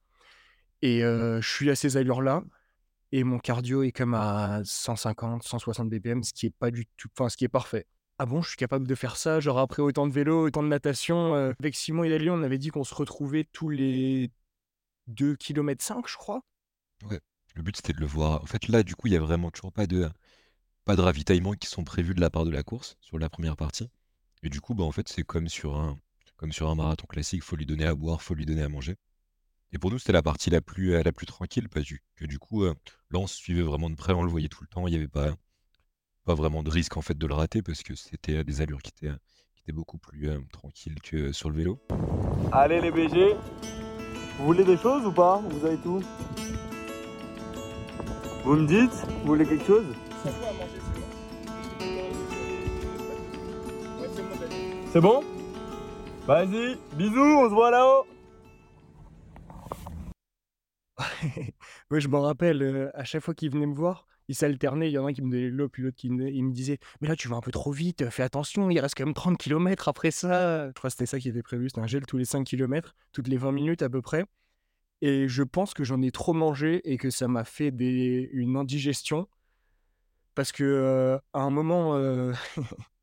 [0.81, 2.43] Et euh, je suis à ces allures-là.
[3.11, 7.09] Et mon cardio est comme à 150, 160 BPM, ce qui est pas du tout,
[7.17, 7.87] enfin, ce qui est parfait.
[8.19, 10.67] Ah bon, je suis capable de faire ça, genre après autant de vélo, autant de
[10.67, 11.33] natation.
[11.33, 14.29] avec Simon et Lali, on avait dit qu'on se retrouvait tous les
[15.10, 16.41] 2 km 5, je crois.
[17.55, 18.41] Le but, c'était de le voir.
[18.41, 20.10] En fait, là, du coup, il y a vraiment toujours pas de,
[20.86, 23.57] pas de ravitaillement qui sont prévus de la part de la course sur la première
[23.57, 23.89] partie.
[24.43, 25.99] Et du coup, bah, en fait, c'est comme sur un,
[26.38, 28.95] comme sur un marathon classique, faut lui donner à boire, faut lui donner à manger.
[29.72, 31.86] Et pour nous, c'était la partie la plus, euh, la plus tranquille, parce
[32.16, 32.74] que du coup, euh,
[33.12, 34.97] là, on se suivait vraiment de près, on le voyait tout le temps, il n'y
[34.97, 35.36] avait pas,
[36.30, 38.84] pas vraiment de risque en fait de le rater, parce que c'était euh, des allures
[38.84, 39.12] qui étaient,
[39.55, 41.82] qui étaient beaucoup plus euh, tranquilles que euh, sur le vélo.
[42.51, 43.36] Allez les BG
[44.39, 46.01] vous voulez des choses ou pas Vous avez tout
[48.45, 49.85] Vous me dites Vous voulez quelque chose
[54.93, 55.25] C'est bon
[56.25, 58.05] Vas-y, bisous, on se voit là-haut.
[61.91, 64.89] Oui, je m'en rappelle, euh, à chaque fois qu'il venait me voir, il s'alternait.
[64.89, 66.80] Il y en a un qui me donnait l'eau, puis l'autre qui me, il disait
[67.01, 69.38] Mais là, tu vas un peu trop vite, fais attention, il reste quand même 30
[69.38, 70.67] km après ça.
[70.67, 71.67] Je crois que c'était ça qui était prévu.
[71.67, 74.23] C'était un gel tous les 5 km, toutes les 20 minutes à peu près.
[75.01, 79.27] Et je pense que j'en ai trop mangé et que ça m'a fait une indigestion.
[80.36, 82.34] Parce que euh, à un moment, euh,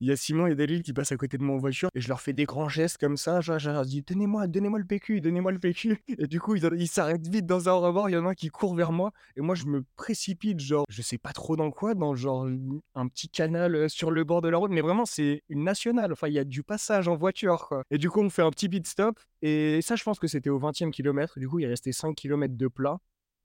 [0.00, 2.08] il y a Simon et Dalil qui passent à côté de mon voiture et je
[2.08, 3.40] leur fais des grands gestes comme ça.
[3.40, 5.98] Genre, je leur dis Donnez-moi, donnez-moi le PQ, donnez-moi le PQ.
[6.18, 8.08] Et du coup, ils, s'arrêtent vite dans un rebord.
[8.08, 10.84] Il y en a un qui court vers moi et moi, je me précipite, genre,
[10.88, 12.48] je sais pas trop dans quoi, dans genre
[12.94, 14.70] un petit canal euh, sur le bord de la route.
[14.70, 16.12] Mais vraiment, c'est une nationale.
[16.12, 17.84] Enfin, il y a du passage en voiture, quoi.
[17.90, 19.18] Et du coup, on fait un petit pit stop.
[19.42, 21.38] Et ça, je pense que c'était au 20e kilomètre.
[21.38, 22.98] Du coup, il restait 5 km de plat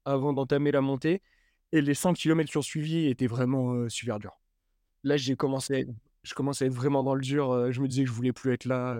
[0.04, 1.22] avant d'entamer la montée.
[1.72, 4.38] Et les 5 km ont suivi étaient vraiment euh, super durs.
[5.06, 5.86] Là, j'ai commencé,
[6.24, 7.70] je commençais à être vraiment dans le dur.
[7.72, 8.98] je me disais que je voulais plus être là.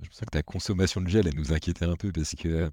[0.00, 2.70] Je pense que ta consommation de gel, elle nous inquiétait un peu parce que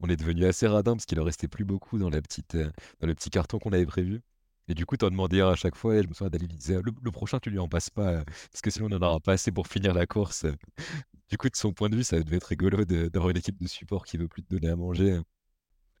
[0.00, 3.06] on est devenu assez radin parce qu'il en restait plus beaucoup dans la petite, dans
[3.06, 4.22] le petit carton qu'on avait prévu.
[4.68, 6.76] Et du coup, t'en demandais un à chaque fois et je me souviens il disait
[6.82, 9.34] le, le prochain, tu lui en passes pas parce que sinon on n'en aura pas
[9.34, 10.46] assez pour finir la course.
[11.30, 13.66] Du coup, de son point de vue, ça devait être rigolo d'avoir une équipe de
[13.66, 15.20] support qui veut plus te donner à manger.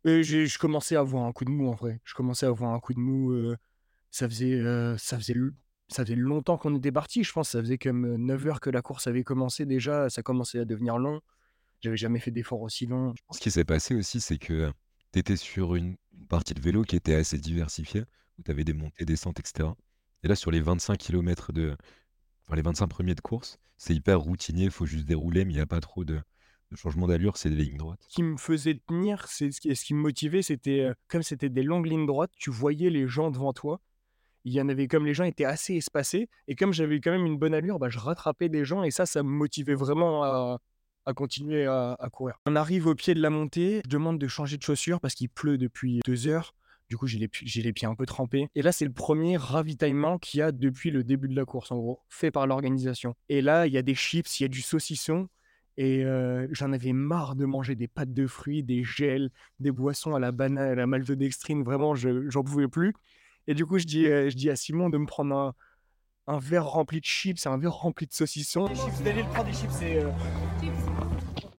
[0.04, 2.00] Et j'ai- je commençais à avoir un coup de mou en vrai.
[2.04, 3.32] Je commençais à avoir un coup de mou.
[3.32, 3.56] euh,
[4.10, 5.34] ça faisait, euh, ça faisait,
[5.88, 7.22] ça faisait longtemps qu'on était parti.
[7.22, 10.10] Je pense que ça faisait comme 9 heures que la course avait commencé déjà.
[10.10, 11.20] Ça commençait à devenir long.
[11.80, 13.14] J'avais jamais fait d'effort aussi long.
[13.30, 14.72] Ce qui s'est passé aussi, c'est que
[15.12, 15.96] tu étais sur une,
[16.28, 18.04] partie de vélo qui était assez diversifiée,
[18.38, 19.68] où tu avais des montées, descentes, etc.
[20.22, 21.76] Et là, sur les 25 km de.
[22.46, 25.56] Enfin, les 25 premiers de course, c'est hyper routinier, il faut juste dérouler, mais il
[25.56, 26.20] n'y a pas trop de,
[26.74, 28.00] changement d'allure, c'est des lignes droites.
[28.08, 31.22] Ce qui me faisait tenir, c'est ce qui, ce qui me motivait, c'était euh, comme
[31.22, 33.80] c'était des longues lignes droites, tu voyais les gens devant toi.
[34.46, 37.26] Il y en avait comme les gens étaient assez espacés et comme j'avais quand même
[37.26, 40.60] une bonne allure, bah, je rattrapais des gens et ça, ça me motivait vraiment à,
[41.04, 42.38] à continuer à, courir.
[42.46, 45.28] On arrive au pied de la montée, je demande de changer de chaussures parce qu'il
[45.28, 46.54] pleut depuis deux heures.
[46.88, 47.28] Du coup, j'ai les,
[47.62, 48.48] les pieds un peu trempés.
[48.54, 51.72] Et là, c'est le premier ravitaillement qu'il y a depuis le début de la course,
[51.72, 53.16] en gros, fait par l'organisation.
[53.28, 55.28] Et là, il y a des chips, il y a du saucisson.
[55.78, 60.14] Et euh, j'en avais marre de manger des pâtes de fruits, des gels, des boissons
[60.14, 61.64] à la banane, à la maltodextrine.
[61.64, 62.94] Vraiment, je, j'en pouvais plus.
[63.46, 65.54] Et du coup, je dis, euh, je dis à Simon de me prendre un,
[66.26, 68.66] un verre rempli de chips, un verre rempli de saucissons.
[68.68, 70.00] Des chips, d'aller prendre des chips et...
[70.02, 70.10] euh,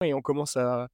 [0.04, 0.90] Et on commence à,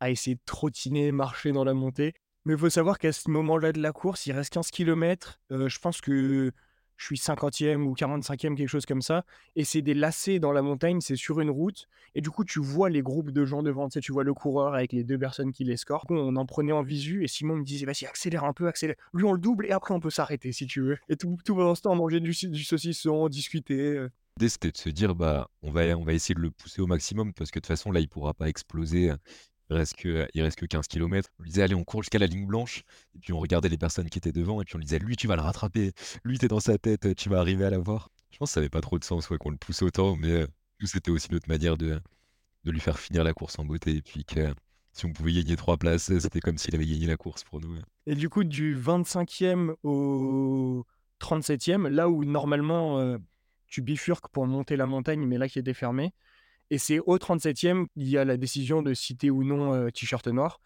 [0.00, 2.14] à essayer de trottiner, marcher dans la montée.
[2.44, 5.40] Mais il faut savoir qu'à ce moment-là de la course, il reste 15 km.
[5.50, 6.52] je pense que
[6.98, 9.24] je suis 50e ou 45e, quelque chose comme ça.
[9.56, 11.88] Et c'est des lacets dans la montagne, c'est sur une route.
[12.16, 13.88] Et du coup, tu vois les groupes de gens devant.
[13.88, 16.10] Tu, tu vois le coureur avec les deux personnes qui l'escortent.
[16.10, 18.96] On en prenait en visu et Simon me disait Vas-y, accélère un peu, accélère.
[19.14, 20.98] Lui, on le double et après, on peut s'arrêter si tu veux.
[21.08, 23.74] Et tout, tout pendant ce temps, on mangeait du, du saucisson, on discutait.
[23.74, 24.10] euh.
[24.36, 26.86] L'idée, c'était de se dire, bah, on va, on va essayer de le pousser au
[26.86, 29.12] maximum parce que de toute façon, là, il pourra pas exploser.
[29.70, 31.28] Il reste que, il reste que 15 km.
[31.38, 32.84] On lui disait, allez, on court jusqu'à la ligne blanche.
[33.14, 34.62] Et puis, on regardait les personnes qui étaient devant.
[34.62, 35.92] Et puis, on lui disait, lui, tu vas le rattraper.
[36.24, 37.14] Lui, t'es dans sa tête.
[37.16, 38.10] Tu vas arriver à la voir.
[38.30, 40.16] Je pense que ça n'avait pas trop de sens ouais, qu'on le pousse autant.
[40.16, 40.46] Mais euh,
[40.84, 42.00] c'était aussi notre manière de,
[42.64, 43.96] de lui faire finir la course en beauté.
[43.96, 44.54] Et puis, que
[44.92, 47.76] si on pouvait gagner trois places, c'était comme s'il avait gagné la course pour nous.
[48.06, 50.84] Et du coup, du 25e au
[51.20, 53.18] 37e, là où normalement euh,
[53.66, 56.12] tu bifurques pour monter la montagne, mais là qui était fermé.
[56.70, 60.60] Et c'est au 37e, il y a la décision de citer ou non t-shirt noir.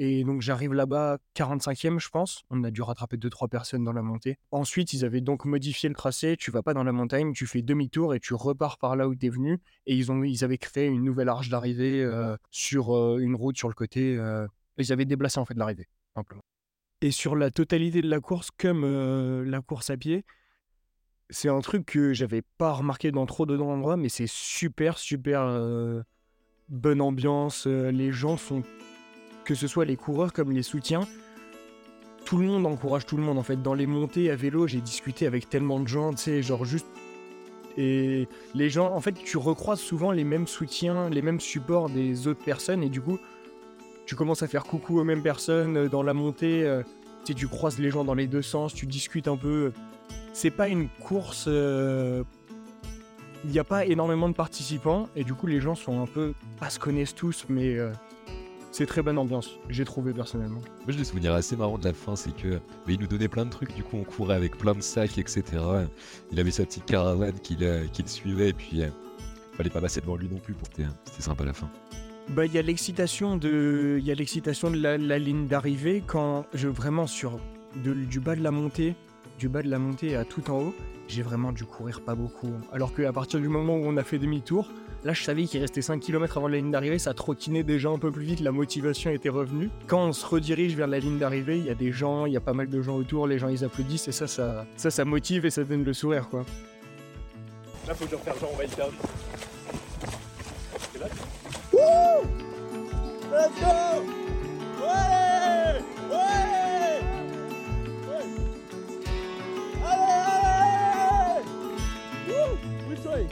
[0.00, 2.44] Et donc j'arrive là-bas 45e, je pense.
[2.50, 4.38] On a dû rattraper 2-3 personnes dans la montée.
[4.52, 6.36] Ensuite, ils avaient donc modifié le tracé.
[6.36, 9.16] Tu vas pas dans la montagne, tu fais demi-tour et tu repars par là où
[9.16, 9.58] tu es venu.
[9.86, 12.08] Et ils, ont, ils avaient créé une nouvelle arche d'arrivée
[12.50, 14.20] sur une route sur le côté.
[14.76, 16.42] ils avaient déplacé en fait l'arrivée, simplement.
[17.00, 18.84] Et sur la totalité de la course, comme
[19.44, 20.24] la course à pied,
[21.30, 26.02] c'est un truc que j'avais pas remarqué dans trop d'endroits, mais c'est super, super euh,
[26.68, 27.66] bonne ambiance.
[27.66, 28.62] euh, les gens sont,
[29.44, 31.06] que ce soit les coureurs comme les soutiens,
[32.24, 33.62] tout le monde encourage tout le monde en fait.
[33.62, 36.86] Dans les montées à vélo, j'ai discuté avec tellement de gens, tu sais, genre juste.
[37.76, 42.26] Et les gens, en fait, tu recroises souvent les mêmes soutiens, les mêmes supports des
[42.26, 43.18] autres personnes, et du coup,
[44.04, 46.82] tu commences à faire coucou aux mêmes personnes euh, dans la montée.
[47.34, 49.72] Tu tu croises les gens dans les deux sens, tu discutes un peu.
[50.32, 51.44] C'est pas une course.
[51.48, 52.22] euh,
[53.44, 56.34] Il n'y a pas énormément de participants et du coup les gens sont un peu
[56.58, 57.92] pas se connaissent tous, mais euh,
[58.72, 59.50] c'est très bonne ambiance.
[59.68, 60.60] J'ai trouvé personnellement.
[60.60, 63.28] Moi, j'ai des souvenirs assez marrants de la fin, c'est que mais il nous donnait
[63.28, 65.44] plein de trucs, du coup, on courait avec plein de sacs, etc.
[66.32, 68.88] Il avait sa petite caravane qui, le- qui le suivait, et puis euh,
[69.56, 71.68] fallait pas passer devant lui non plus pour c'était sympa la fin.
[72.30, 76.44] Bah il y a l'excitation de, il y a l'excitation de la, ligne d'arrivée quand
[76.52, 77.40] je vraiment sur
[77.74, 78.94] du bas de la montée,
[79.38, 80.74] du bas de la montée à tout en haut,
[81.08, 82.52] j'ai vraiment dû courir pas beaucoup.
[82.70, 84.70] Alors qu'à partir du moment où on a fait demi-tour,
[85.04, 87.98] là je savais qu'il restait 5 km avant la ligne d'arrivée, ça trottinait déjà un
[87.98, 89.70] peu plus vite, la motivation était revenue.
[89.86, 92.36] Quand on se redirige vers la ligne d'arrivée, il y a des gens, il y
[92.36, 95.46] a pas mal de gens autour, les gens ils applaudissent et ça, ça, ça, motive
[95.46, 96.44] et ça donne le sourire quoi.
[97.86, 98.76] Là, faut que je refaire genre, on va être
[101.78, 102.28] perdu.
[103.30, 104.04] Let's go!
[104.80, 107.02] Ouais Ouais
[109.84, 111.44] Allez
[112.28, 112.56] Woo!
[112.88, 113.28] Which way?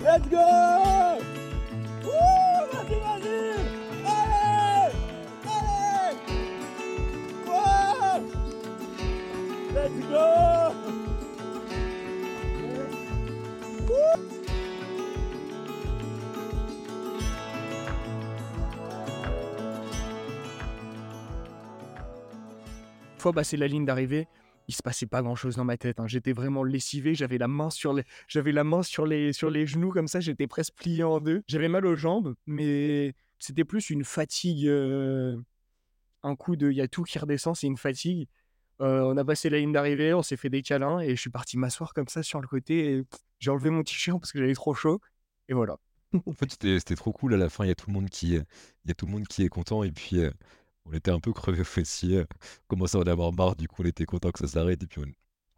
[0.00, 1.37] Let's go
[23.28, 24.26] fois passé la ligne d'arrivée,
[24.68, 26.00] il se passait pas grand chose dans ma tête.
[26.00, 26.06] hein.
[26.06, 29.66] J'étais vraiment lessivé, j'avais la main sur les, j'avais la main sur les, sur les
[29.66, 31.42] genoux comme ça, j'étais presque plié en deux.
[31.46, 35.36] J'avais mal aux jambes, mais c'était plus une fatigue, euh,
[36.22, 38.28] un coup de, il y a tout qui redescend, c'est une fatigue.
[38.80, 41.30] Euh, on a passé la ligne d'arrivée, on s'est fait des câlins et je suis
[41.30, 43.02] parti m'asseoir comme ça sur le côté.
[43.40, 45.00] J'ai enlevé mon t-shirt parce que j'avais trop chaud
[45.48, 45.78] et voilà.
[46.26, 47.64] En fait, c'était trop cool à la fin.
[47.64, 48.44] Il y a tout le monde qui, il
[48.86, 49.82] y a tout le monde qui est content.
[49.82, 50.30] Et puis, euh,
[50.88, 52.20] on était un peu crevés au fessier.
[52.20, 53.56] On commençait à en avoir marre.
[53.56, 54.82] Du coup, on était content que ça s'arrête.
[54.82, 55.02] Et puis,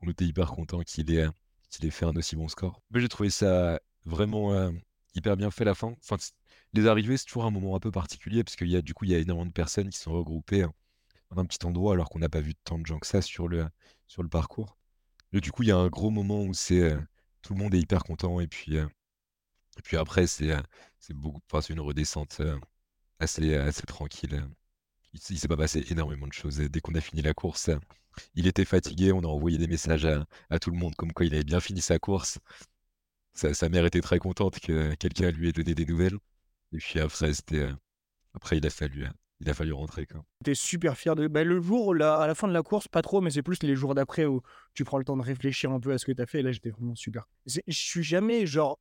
[0.02, 1.30] on, était hyper content qu'il ait, euh,
[1.70, 2.80] qu'il ait fait un aussi bon score.
[2.90, 4.70] Mais j'ai trouvé ça vraiment euh,
[5.14, 5.94] hyper bien fait la fin.
[6.02, 6.16] Enfin,
[6.72, 9.04] les arrivées, c'est toujours un moment un peu particulier parce qu'il y a, du coup,
[9.04, 10.72] il y a énormément de personnes qui sont regroupées hein,
[11.30, 13.48] dans un petit endroit alors qu'on n'a pas vu tant de gens que ça sur
[13.48, 13.68] le,
[14.30, 14.78] parcours.
[15.32, 16.98] Du coup, il y a un gros moment où c'est euh,
[17.42, 18.40] tout le monde est hyper content.
[18.40, 18.86] Et puis, euh,
[19.84, 20.60] puis après, c'est euh,
[21.10, 22.58] beaucoup, une redescente euh,
[23.18, 24.44] assez, assez tranquille.
[25.12, 26.58] Il, s'est pas passé énormément de choses.
[26.58, 27.70] Dès qu'on a fini la course,
[28.34, 29.12] il était fatigué.
[29.12, 30.06] On a envoyé des messages
[30.50, 32.38] à, tout le monde comme quoi il avait bien fini sa course.
[33.32, 36.18] Sa, sa mère était très contente que quelqu'un lui ait donné des nouvelles.
[36.72, 37.72] Et puis après, c'était, euh,
[38.34, 39.06] après il a fallu,
[39.40, 40.24] il a fallu rentrer quoi.
[40.40, 41.26] J'étais super fier de.
[41.26, 43.62] Bah, le jour, là, à la fin de la course, pas trop, mais c'est plus
[43.62, 44.42] les jours d'après où
[44.74, 46.42] tu prends le temps de réfléchir un peu à ce que tu as fait.
[46.42, 47.26] Là, j'étais vraiment super.
[47.46, 48.78] Je suis jamais, genre,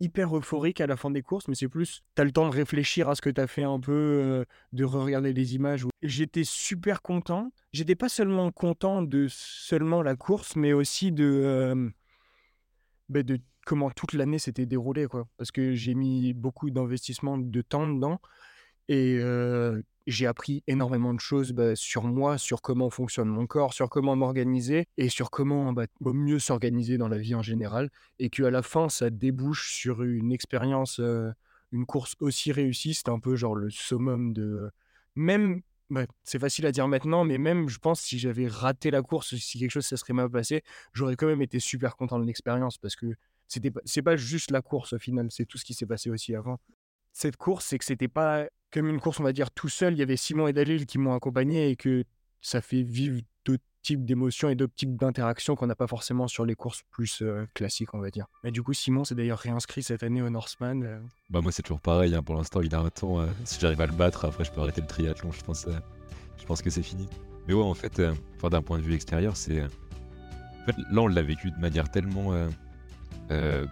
[0.00, 2.54] hyper euphorique à la fin des courses, mais c'est plus, tu as le temps de
[2.54, 5.84] réfléchir à ce que tu as fait un peu, euh, de regarder les images.
[6.02, 7.52] J'étais super content.
[7.72, 11.90] J'étais pas seulement content de seulement la course, mais aussi de, euh,
[13.08, 15.28] bah, de comment toute l'année s'était déroulée, quoi.
[15.36, 18.20] Parce que j'ai mis beaucoup d'investissement de temps dedans.
[18.88, 23.74] Et euh, j'ai appris énormément de choses bah, sur moi, sur comment fonctionne mon corps,
[23.74, 27.90] sur comment m'organiser et sur comment bah, mieux s'organiser dans la vie en général.
[28.18, 31.00] Et qu'à la fin, ça débouche sur une expérience,
[31.72, 32.94] une course aussi réussie.
[32.94, 34.70] C'était un peu genre le summum de.
[35.14, 39.02] Même, bah, c'est facile à dire maintenant, mais même, je pense, si j'avais raté la
[39.02, 40.62] course, si quelque chose ça serait mal passé,
[40.94, 43.06] j'aurais quand même été super content de l'expérience parce que
[43.46, 46.34] c'était c'est pas juste la course au final, c'est tout ce qui s'est passé aussi
[46.34, 46.58] avant
[47.18, 49.94] cette course, c'est que c'était pas comme une course, on va dire, tout seul.
[49.94, 52.04] Il y avait Simon et Dalil qui m'ont accompagné et que
[52.40, 56.44] ça fait vivre d'autres types d'émotions et d'autres types d'interactions qu'on n'a pas forcément sur
[56.44, 58.26] les courses plus euh, classiques, on va dire.
[58.44, 60.84] Mais du coup, Simon s'est d'ailleurs réinscrit cette année au Norseman.
[60.84, 61.00] euh.
[61.28, 63.80] Bah moi c'est toujours pareil, hein, pour l'instant il a un temps, euh, si j'arrive
[63.80, 65.66] à le battre, après je peux arrêter le triathlon, je pense,
[66.38, 67.08] je pense que c'est fini.
[67.48, 69.60] Mais ouais en fait, d'un point de vue extérieur, c'est...
[69.64, 72.32] En fait là on l'a vécu de manière tellement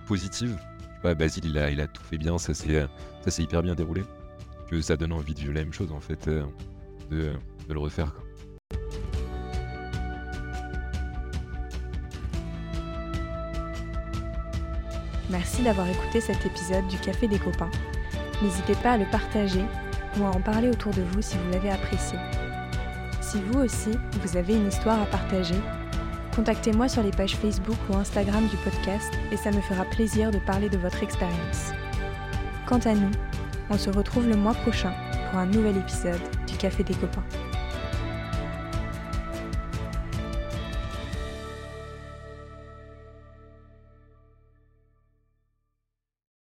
[0.07, 0.59] positive.
[1.07, 2.89] Pas, Basile il a, il a tout fait bien, ça s'est
[3.39, 4.03] hyper bien déroulé,
[4.69, 6.43] que ça donne envie de vivre la même chose en fait, euh,
[7.13, 7.31] de,
[7.69, 8.13] de le refaire.
[15.31, 17.71] Merci d'avoir écouté cet épisode du Café des copains.
[18.43, 19.65] N'hésitez pas à le partager
[20.19, 22.19] ou à en parler autour de vous si vous l'avez apprécié.
[23.21, 23.93] Si vous aussi,
[24.23, 25.55] vous avez une histoire à partager,
[26.37, 30.39] contactez-moi sur les pages Facebook ou Instagram du podcast et ça me fera plaisir de
[30.39, 31.73] parler de votre expérience.
[32.67, 33.11] Quant à nous,
[33.71, 34.93] on se retrouve le mois prochain
[35.31, 37.25] pour un nouvel épisode du Café des copains.